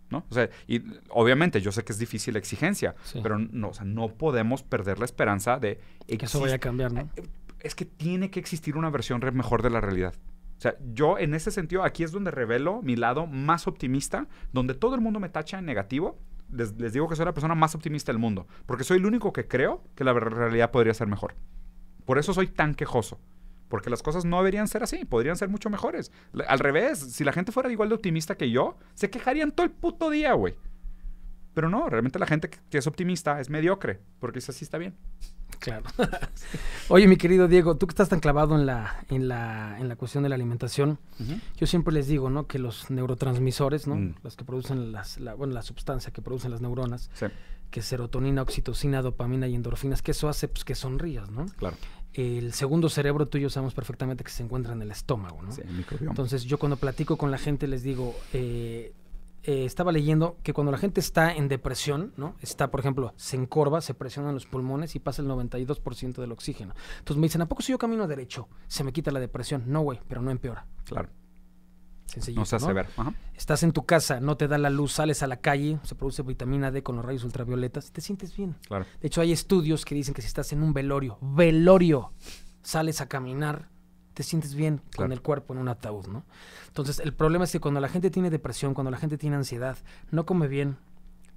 [0.09, 0.26] ¿no?
[0.30, 2.93] O sea, y obviamente yo sé que es difícil la exigencia,
[3.24, 5.80] pero no, o sea, no podemos perder la esperanza de...
[6.05, 7.09] Que eso vaya a cambiar, ¿no?
[7.15, 7.24] Eh,
[7.61, 10.13] es que tiene que existir una versión mejor de la realidad.
[10.57, 14.74] O sea, yo en ese sentido, aquí es donde revelo mi lado más optimista, donde
[14.74, 16.20] todo el mundo me tacha en negativo.
[16.52, 19.34] Les, les digo que soy la persona más optimista del mundo, porque soy el único
[19.34, 21.36] que creo que la realidad podría ser mejor.
[22.06, 23.20] Por eso soy tan quejoso.
[23.70, 26.12] Porque las cosas no deberían ser así, podrían ser mucho mejores.
[26.47, 29.72] Al revés, si la gente fuera igual de optimista que yo, se quejarían todo el
[29.72, 30.56] puto día, güey.
[31.54, 34.95] Pero no, realmente la gente que es optimista es mediocre, porque es así está bien.
[35.60, 35.84] Claro.
[36.89, 39.95] Oye, mi querido Diego, tú que estás tan clavado en la, en la, en la
[39.95, 40.99] cuestión de la alimentación,
[41.57, 42.47] yo siempre les digo, ¿no?
[42.47, 43.95] Que los neurotransmisores, ¿no?
[43.95, 44.16] Mm.
[44.24, 47.10] Los que producen las, la, bueno, la sustancia que producen las neuronas,
[47.70, 51.45] que serotonina, oxitocina, dopamina y endorfinas, que eso hace pues, que sonrías, ¿no?
[51.57, 51.78] Claro
[52.14, 55.51] el segundo cerebro tuyo sabemos perfectamente que se encuentra en el estómago, ¿no?
[55.51, 56.12] Sí, el microbioma.
[56.12, 58.93] Entonces yo cuando platico con la gente les digo, eh,
[59.50, 62.36] eh, estaba leyendo que cuando la gente está en depresión, ¿no?
[62.39, 66.76] Está, por ejemplo, se encorva, se presionan los pulmones y pasa el 92% del oxígeno.
[67.00, 69.64] Entonces me dicen, ¿a poco si yo camino derecho se me quita la depresión?
[69.66, 70.68] No, güey, pero no empeora.
[70.86, 71.10] Claro.
[72.06, 72.76] Sencillito, No se hace ¿no?
[72.76, 72.89] ver.
[72.95, 73.12] Ajá.
[73.34, 76.22] Estás en tu casa, no te da la luz, sales a la calle, se produce
[76.22, 78.56] vitamina D con los rayos ultravioletas y te sientes bien.
[78.68, 78.86] Claro.
[79.02, 82.14] De hecho, hay estudios que dicen que si estás en un velorio, velorio,
[82.62, 83.68] sales a caminar,
[84.20, 86.26] te sientes bien con el cuerpo en un ataúd, ¿no?
[86.67, 89.78] Entonces, el problema es que cuando la gente tiene depresión, cuando la gente tiene ansiedad,
[90.11, 90.76] no come bien,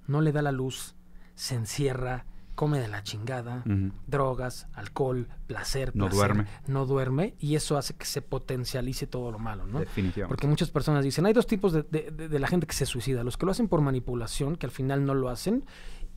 [0.05, 0.93] no le da la luz,
[1.33, 2.25] se encierra,
[2.55, 3.63] come de la chingada,
[4.05, 6.47] drogas, alcohol, placer, No placer, duerme.
[6.67, 9.79] no duerme y eso hace que se potencialice todo lo malo, ¿no?
[9.79, 10.27] Definitivamente.
[10.27, 12.85] Porque muchas personas dicen, hay dos tipos de, de- de- de la gente que se
[12.85, 15.63] suicida, los que lo hacen por manipulación, que al final no lo hacen,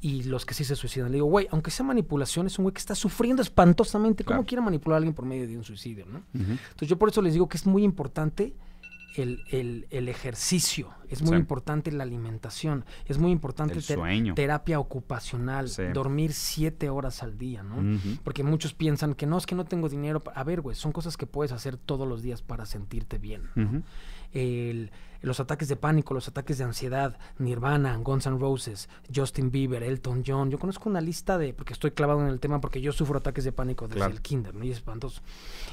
[0.08, 1.10] y los que sí se suicidan.
[1.10, 4.22] Le digo, güey, aunque sea manipulación, es un güey que está sufriendo espantosamente.
[4.24, 4.46] ¿Cómo Claro.
[4.46, 6.06] quiere manipular a alguien por medio de un suicidio?
[6.06, 6.22] ¿no?
[6.34, 8.54] Entonces yo por eso les digo que es muy importante
[9.16, 11.36] el, el- el ejercicio, es muy Sí.
[11.36, 14.34] importante la alimentación, es muy importante ter- sueño.
[14.34, 15.84] terapia ocupacional, Sí.
[15.94, 17.98] dormir siete horas al día, ¿no?
[18.24, 20.20] Porque muchos piensan que no, es que no tengo dinero.
[20.22, 20.32] pa-".
[20.32, 23.42] A ver, güey, son cosas que puedes hacer todos los días para sentirte bien.
[23.54, 23.82] ¿no?
[24.32, 24.90] El-
[25.22, 30.22] los ataques de pánico, los ataques de ansiedad, Nirvana, Guns N' Roses, Justin Bieber, Elton
[30.24, 30.50] John.
[30.50, 33.42] Yo conozco una lista de, porque estoy clavado en el tema, porque yo sufro ataques
[33.44, 34.12] de pánico desde Claro.
[34.12, 34.64] el kinder, ¿no?
[34.64, 35.22] Y es espantoso.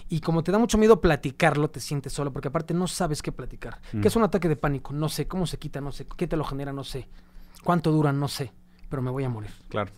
[0.09, 3.31] Y como te da mucho miedo platicarlo, te sientes solo, porque aparte no sabes qué
[3.31, 3.79] platicar.
[3.91, 4.01] Mm.
[4.01, 4.91] ¿Qué es un ataque de pánico?
[4.93, 5.27] No sé.
[5.27, 5.81] ¿Cómo se quita?
[5.81, 6.07] No sé.
[6.17, 6.73] ¿Qué te lo genera?
[6.73, 7.07] No sé.
[7.63, 8.11] ¿Cuánto dura?
[8.11, 8.51] No sé.
[8.89, 9.51] Pero me voy a morir.
[9.69, 9.91] Claro.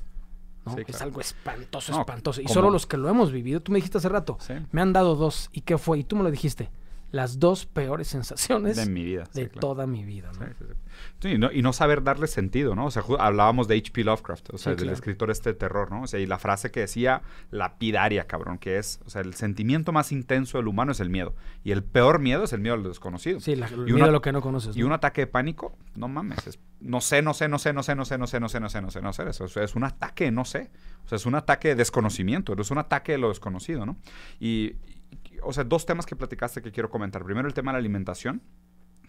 [0.66, 0.74] ¿no?
[0.76, 2.42] Sí, Es algo espantoso, No, espantoso.
[2.42, 4.54] Y solo los que lo hemos vivido, tú me dijiste hace rato, Sí.
[4.72, 5.50] me han dado dos.
[5.54, 6.00] ¿Y qué fue?
[6.00, 6.72] Y tú me lo dijiste.
[7.16, 9.24] Las dos peores sensaciones De mi vida.
[9.34, 9.60] de sí, claro.
[9.60, 10.32] toda mi vida.
[10.38, 10.46] ¿no?
[10.46, 10.52] Sí,
[11.22, 12.86] sí, y, no, y no saber darle sentido, ¿no?
[12.88, 14.04] O sea, hablábamos de H.P.
[14.04, 14.94] Lovecraft, o sea, del claro.
[14.94, 16.02] escritor este de terror, ¿no?
[16.04, 19.92] O sea, y la frase que decía, lapidaria, cabrón, que es, o sea, el sentimiento
[19.92, 21.34] más intenso del humano es el miedo.
[21.64, 23.40] Y el peor miedo es el miedo al desconocido.
[23.40, 24.76] Sí, la, el Y miedo una- a lo que no conoces.
[24.76, 24.88] Y ¿no?
[24.88, 27.96] un ataque de pánico, no mames, es- no sé, no sé, no sé, no sé,
[27.96, 29.76] no sé, no sé, no sé, no sé, no sé, no sé, eso es, es
[29.76, 30.70] un ataque, no sé.
[31.06, 33.96] O sea, es un ataque de desconocimiento, es un ataque de lo desconocido, ¿no?
[34.40, 34.76] Y-
[35.46, 37.24] o sea, dos temas que platicaste que quiero comentar.
[37.24, 38.42] Primero, el tema de la alimentación,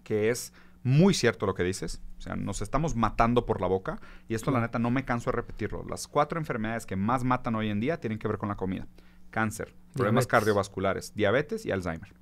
[0.05, 2.01] que es muy cierto lo que dices.
[2.18, 4.01] O sea, nos estamos matando por la boca.
[4.28, 5.84] Y esto, la neta, no me canso de repetirlo.
[5.89, 8.87] Las cuatro enfermedades que más matan hoy en día tienen que ver con la comida.
[9.30, 10.26] Cáncer, problemas Diabetes.
[10.28, 12.14] cardiovasculares, diabetes y Alzheimer.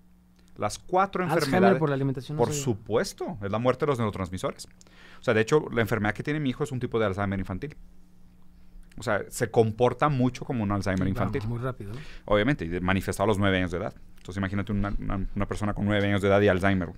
[0.57, 1.79] Las cuatro Alzheimer enfermedades...
[1.79, 2.37] por la alimentación.
[2.37, 2.65] no Por sabía.
[2.65, 4.67] supuesto, es la muerte de los neurotransmisores.
[5.21, 7.39] O sea, de hecho, la enfermedad que tiene mi hijo es un tipo de Alzheimer
[7.39, 7.77] infantil.
[8.97, 11.41] O sea, se comporta mucho como un Alzheimer infantil.
[11.43, 11.93] vamos, muy rápido.
[12.27, 13.95] Obviamente, y manifestado a los nueve años de edad.
[14.19, 16.91] Entonces, imagínate una, una- una persona con nueve años de edad y Alzheimer.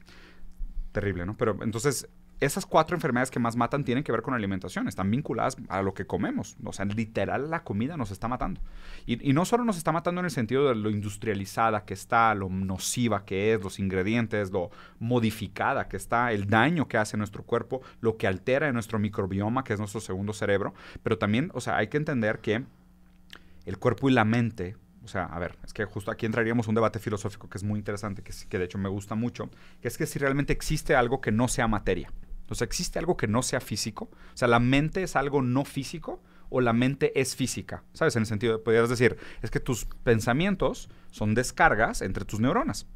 [0.93, 1.37] Terrible, ¿no?
[1.37, 2.09] Pero entonces,
[2.41, 4.89] esas cuatro enfermedades que más matan tienen que ver con alimentación.
[4.89, 6.57] Están vinculadas a lo que comemos.
[6.64, 8.61] O sea, literal, la comida nos está matando.
[9.07, 12.49] Y, no solo nos está matando en el sentido de lo industrializada que está, lo
[12.49, 17.82] nociva que es, los ingredientes, lo modificada que está, el daño que hace nuestro cuerpo,
[18.01, 20.74] lo que altera en nuestro microbioma, que es nuestro segundo cerebro.
[21.03, 22.64] Pero también, o sea, hay que entender que
[23.64, 26.74] el cuerpo y la mente, o sea, a ver, es que justo aquí entraríamos un
[26.74, 29.49] debate filosófico que es muy interesante, que, que de hecho me gusta mucho,
[29.80, 32.12] que es que si realmente existe algo que no sea materia,
[32.49, 35.65] o sea, existe algo que no sea físico, o sea, la mente es algo no
[35.65, 38.17] físico o la mente es física, ¿sabes?
[38.17, 42.87] En el sentido, de, podrías decir, es que tus pensamientos son descargas entre tus neuronas,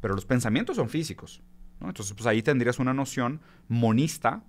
[0.00, 1.42] pero los pensamientos son físicos,
[1.80, 1.88] ¿no?
[1.88, 4.44] Entonces, pues ahí tendrías una noción monista,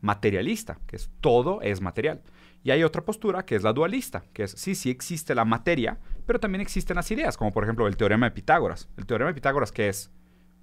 [0.00, 2.22] materialista, que es todo es material.
[2.64, 5.98] Y hay otra postura que es la dualista, que es sí, sí existe la materia,
[6.26, 8.88] pero también existen las ideas, como por ejemplo el teorema de Pitágoras.
[8.96, 10.10] El teorema de Pitágoras, que es?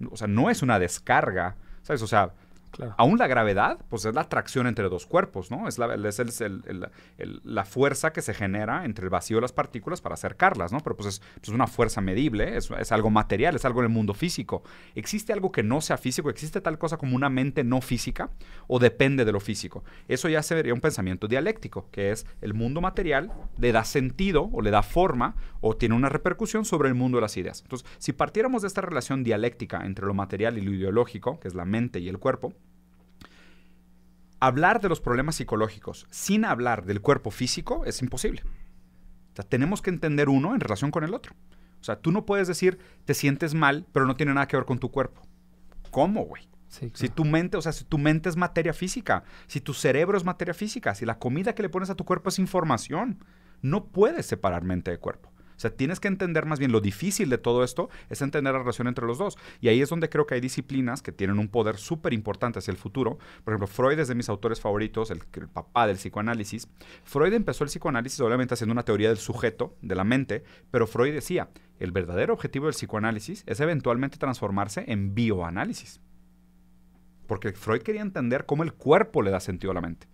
[0.10, 2.02] O sea, no es una descarga, ¿sabes?
[2.02, 2.34] O sea,
[2.98, 5.68] Aún la gravedad, pues es la atracción entre dos cuerpos, ¿no?
[5.68, 6.44] Es, la, es
[7.44, 10.80] la fuerza que se genera entre el vacío y las partículas para acercarlas, ¿no?
[10.80, 13.86] Pero pues es, pues, es una fuerza medible, es, es algo material, es algo en
[13.86, 14.64] el mundo físico.
[14.96, 16.30] ¿Existe algo que no sea físico?
[16.30, 18.30] ¿Existe tal cosa como una mente no física?
[18.68, 19.84] ¿O depende de lo físico?
[20.08, 24.62] Eso ya sería un pensamiento dialéctico, que es el mundo material le da sentido o
[24.62, 27.62] le da forma o tiene una repercusión sobre el mundo de las ideas.
[27.62, 31.56] Entonces, si partiéramos de esta relación dialéctica entre lo material y lo ideológico, que es
[31.56, 32.54] la mente y el cuerpo,
[34.40, 38.44] hablar de los problemas psicológicos sin hablar del cuerpo físico es imposible.
[39.34, 41.36] O sea, tenemos que entender uno en relación con el otro.
[41.80, 44.66] O sea, tú no puedes decir te sientes mal, pero no tiene nada que ver
[44.66, 45.22] con tu cuerpo.
[45.92, 46.48] ¿Cómo, güey?
[46.68, 50.18] Sí, Si tu mente, o sea, si tu mente es materia física, si tu cerebro
[50.18, 53.24] es materia física, si la comida que le pones a tu cuerpo es información,
[53.62, 55.32] no puedes separar mente de cuerpo.
[55.60, 58.60] O sea, tienes que entender más bien lo difícil de todo esto es entender la
[58.60, 59.38] relación entre los dos.
[59.60, 62.72] Y ahí es donde creo que hay disciplinas que tienen un poder súper importante hacia
[62.72, 63.18] el futuro.
[63.44, 66.70] Por ejemplo, Freud es de mis autores favoritos, el, el papá del psicoanálisis.
[67.04, 71.14] Freud empezó el psicoanálisis obviamente haciendo una teoría del sujeto, de la mente, pero Freud
[71.14, 76.00] decía, el verdadero objetivo del psicoanálisis es eventualmente transformarse en bioanálisis.
[77.28, 80.08] Porque Freud quería entender cómo el cuerpo le da sentido a la mente,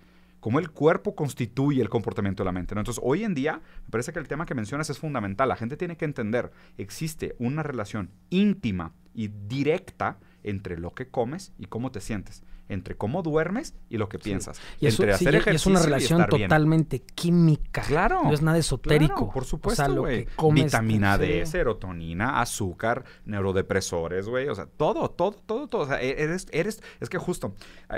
[0.46, 2.76] cómo el cuerpo constituye el comportamiento de la mente.
[2.76, 5.50] Entonces, hoy en día, me parece que el tema que mencionas es fundamental.
[5.50, 11.52] La gente tiene que entender, existe una relación íntima y directa entre lo que comes
[11.58, 15.24] y cómo te sientes, entre cómo duermes y lo que piensas, Y eso, entre sí,
[15.26, 16.42] hacer y- y ejercicio es una y relación bien.
[16.50, 17.82] totalmente química.
[17.84, 18.24] Claro.
[18.24, 19.14] No es nada esotérico.
[19.16, 20.66] Claro, por supuesto, O sea, lo que comes.
[20.66, 21.52] Vitamina D, sí.
[21.52, 24.48] serotonina, azúcar, neurodepresores, güey.
[24.50, 25.82] O sea, todo, todo, todo, todo.
[25.84, 27.54] O sea, e- eres, eres, es que justo.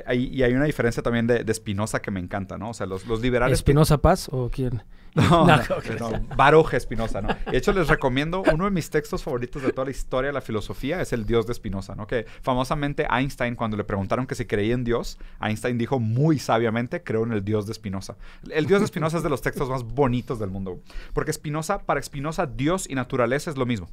[0.05, 2.69] hay- y hay una diferencia también de, de Spinoza que me encanta, ¿no?
[2.71, 3.59] O sea, los, los liberales.
[3.59, 4.83] ¿Espinosa Paz o quién?
[5.17, 5.99] No, No, no, ok.
[5.99, 7.29] no, Baruch Espinosa, ¿no?
[7.49, 10.41] De hecho, les recomiendo uno de mis textos favoritos de toda la historia de la
[10.41, 12.05] filosofía, es el Dios de Espinosa, ¿no?
[12.05, 17.03] Que famosamente Einstein, cuando le preguntaron que si creía en Dios, Einstein dijo muy sabiamente,
[17.03, 18.15] creo en el Dios de Espinosa.
[18.51, 20.79] El Dios de Espinosa es de los textos más bonitos del mundo,
[21.13, 23.89] porque Espinosa, para Espinosa, Dios y naturaleza es lo mismo.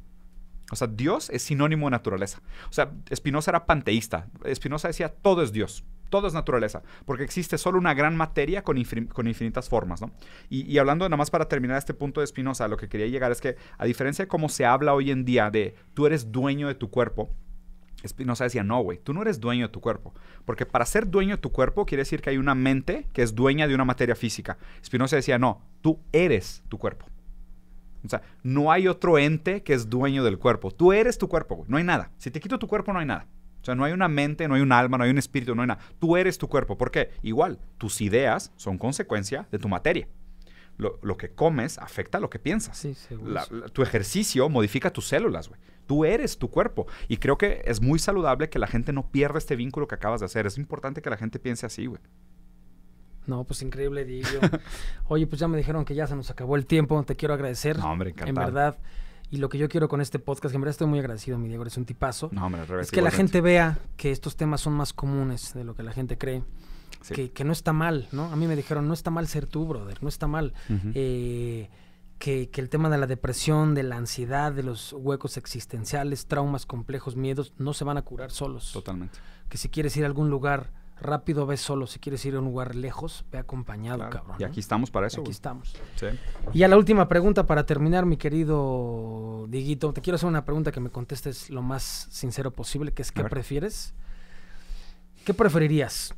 [0.71, 2.41] O sea, Dios es sinónimo de naturaleza.
[2.69, 4.27] O sea, Spinoza era panteísta.
[4.53, 5.83] Spinoza decía, todo es Dios,
[6.15, 10.11] todo es naturaleza, porque existe solo una gran materia con, infin- con infinitas formas, ¿no?
[10.49, 13.33] Y, y hablando nada más para terminar este punto de Spinoza, lo que quería llegar
[13.33, 16.69] es que, a diferencia de cómo se habla hoy en día de tú eres dueño
[16.69, 17.29] de tu cuerpo,
[18.07, 20.13] Spinoza decía, no, güey, tú no eres dueño de tu cuerpo.
[20.45, 23.35] Porque para ser dueño de tu cuerpo quiere decir que hay una mente que es
[23.35, 24.57] dueña de una materia física.
[24.85, 27.07] Spinoza decía, no, tú eres tu cuerpo.
[28.05, 30.69] O sea, no hay otro ente que es dueño del cuerpo.
[30.69, 31.69] Tú eres tu cuerpo, güey.
[31.69, 32.11] No hay nada.
[32.17, 33.25] Si te quito tu cuerpo, no hay nada.
[33.65, 35.63] O sea, no hay una mente, no hay un alma, no hay un espíritu, no
[35.63, 35.79] hay nada.
[35.97, 36.77] Tú eres tu cuerpo.
[36.77, 37.09] ¿Por qué?
[37.23, 40.07] Igual, tus ideas son consecuencia de tu materia.
[40.77, 42.77] Lo, lo que comes afecta a lo que piensas.
[42.77, 43.31] Sí, seguro.
[43.31, 45.59] La- la- tu ejercicio modifica tus células, güey.
[45.87, 46.85] Tú eres tu cuerpo.
[47.07, 50.19] Y creo que es muy saludable que la gente no pierda este vínculo que acabas
[50.19, 50.45] de hacer.
[50.45, 52.01] Es importante que la gente piense así, güey.
[53.25, 54.27] No, pues increíble, Diego.
[55.07, 57.01] Oye, pues ya me dijeron que ya se nos acabó el tiempo.
[57.03, 57.79] Te quiero agradecer.
[57.79, 58.45] No, hombre, en encantado.
[58.45, 58.77] verdad.
[59.31, 61.47] Y lo que yo quiero con este podcast, que en verdad estoy muy agradecido, mi
[61.47, 62.29] Diego, eres un tipazo.
[62.31, 62.87] No, al revés.
[62.87, 65.91] es que la gente vea que estos temas son más comunes de lo que la
[65.91, 66.43] gente cree.
[67.01, 67.13] Sí.
[67.13, 68.31] Que, que no está mal, ¿no?
[68.31, 70.53] A mí me dijeron, no está mal ser tú, brother, no está mal.
[70.93, 71.69] Eh,
[72.17, 76.65] que, que el tema de la depresión, de la ansiedad, de los huecos existenciales, traumas
[76.65, 78.71] complejos, miedos, no se van a curar solos.
[78.71, 79.19] Totalmente.
[79.49, 81.87] Que si quieres ir a algún lugar rápido, ve solo.
[81.87, 84.11] Si quieres ir a un lugar lejos, ve acompañado, Claro.
[84.11, 84.35] cabrón.
[84.39, 84.49] Y ¿no?
[84.49, 85.31] aquí estamos para eso, Aquí güey.
[85.33, 85.75] estamos.
[85.95, 86.07] Sí.
[86.53, 89.93] Y ya la última pregunta para terminar, mi querido Diguito.
[89.93, 93.23] Te quiero hacer una pregunta que me contestes lo más sincero posible, que es ¿qué
[93.23, 93.93] prefieres?
[95.25, 96.13] ¿Qué preferirías?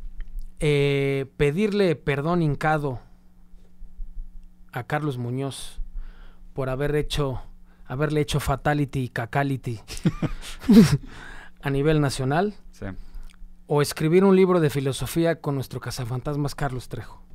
[0.59, 2.99] Eh, ¿Pedirle perdón hincado
[4.71, 5.80] a Carlos Muñoz
[6.53, 7.41] por haber hecho,
[7.86, 9.80] haberle hecho fatality y cacality
[11.61, 12.53] a nivel nacional?
[12.71, 12.86] Sí.
[13.70, 17.26] ¿O escribir un libro de filosofía con nuestro cazafantasmas Carlos Trejo?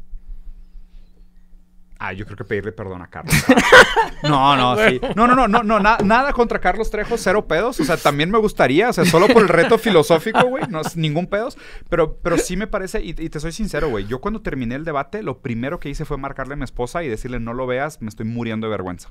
[2.04, 3.32] Ah, yo creo que pedirle perdón a Carlos.
[4.22, 5.00] No, no, sí.
[5.16, 7.80] No, no, no, no, no na- nada contra Carlos Trejo, cero pedos.
[7.80, 10.96] O sea, también me gustaría, o sea, solo por el reto filosófico, güey, no es
[10.96, 11.58] ningún pedos.
[11.88, 14.84] Pero, pero sí me parece, y, y te soy sincero, güey, yo cuando terminé el
[14.84, 18.00] debate, lo primero que hice fue marcarle a mi esposa y decirle, no lo veas,
[18.00, 19.08] me estoy muriendo de vergüenza.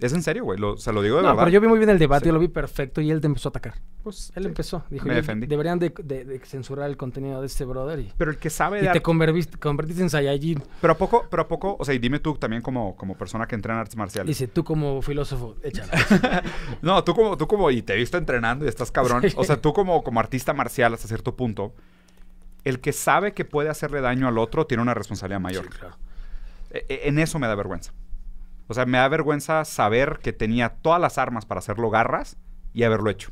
[0.00, 1.42] Es en serio, güey, lo- se lo digo de No, verdad.
[1.44, 2.28] pero yo vi muy bien el debate, Sí.
[2.28, 3.74] yo lo vi perfecto y él te empezó a atacar.
[4.02, 4.48] Pues, Él sí.
[4.48, 5.46] empezó, dijo, Me "Yo- defendí.
[5.46, 8.80] deberían de, de- de censurar el contenido de este brother y, Pero el que sabe
[8.80, 10.62] y de te convertiste, convertiste en Saiyajin.
[10.80, 13.46] Pero a poco, pero a poco, o sea, y dime tú también como, como persona
[13.46, 14.28] que entrena artes marciales.
[14.28, 15.92] Dice, tú como filósofo, échala.
[16.82, 19.22] No, tú como, tú como, y te he visto entrenando y estás cabrón.
[19.22, 19.34] Sí.
[19.36, 21.74] O sea, tú como, como artista marcial hasta cierto punto,
[22.64, 25.64] el que sabe que puede hacerle daño al otro tiene una responsabilidad mayor.
[25.64, 25.96] Sí, claro.
[26.70, 27.92] E- e- En eso me da vergüenza.
[28.68, 32.36] O sea, me da vergüenza saber que tenía todas las armas para hacerlo garras
[32.72, 33.30] y haberlo hecho.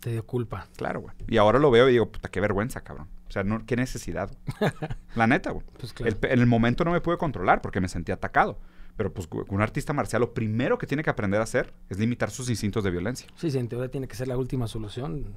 [0.00, 0.66] Te dio culpa.
[0.76, 1.14] Claro, güey.
[1.28, 3.08] Y ahora lo veo y digo, puta, qué vergüenza, cabrón.
[3.30, 4.36] O sea, no, qué necesidad.
[5.14, 5.64] La neta, güey.
[5.78, 6.10] Pues claro.
[6.10, 8.58] El pe- en el momento no me pude controlar porque me sentí atacado.
[8.96, 12.30] Pero pues un artista marcial lo primero que tiene que aprender a hacer es limitar
[12.30, 13.26] sus instintos de violencia.
[13.36, 15.36] Sí, sí, en teoría tiene que ser la última solución,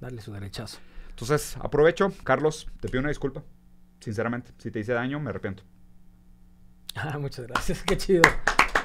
[0.00, 0.78] darle su derechazo.
[1.10, 3.44] Entonces, aprovecho, Carlos, te pido una disculpa.
[4.00, 5.62] Sinceramente, si te hice daño, me arrepiento.
[6.98, 8.22] Ah, muchas gracias, qué chido.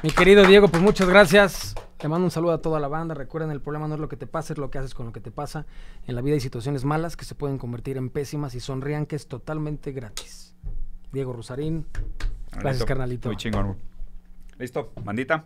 [0.03, 1.73] Mi querido Diego, pues muchas gracias.
[2.01, 3.13] Te mando un saludo a toda la banda.
[3.13, 5.11] Recuerden, el problema no es lo que te pasa, es lo que haces con lo
[5.11, 5.67] que te pasa.
[6.07, 9.15] En la vida hay situaciones malas que se pueden convertir en pésimas y sonrían que
[9.15, 10.55] es totalmente gratis.
[11.11, 11.85] Diego Rosarín,
[12.53, 13.29] Gracias, carnalito.
[13.29, 13.77] Muy chingón.
[14.57, 15.45] Listo, bandita.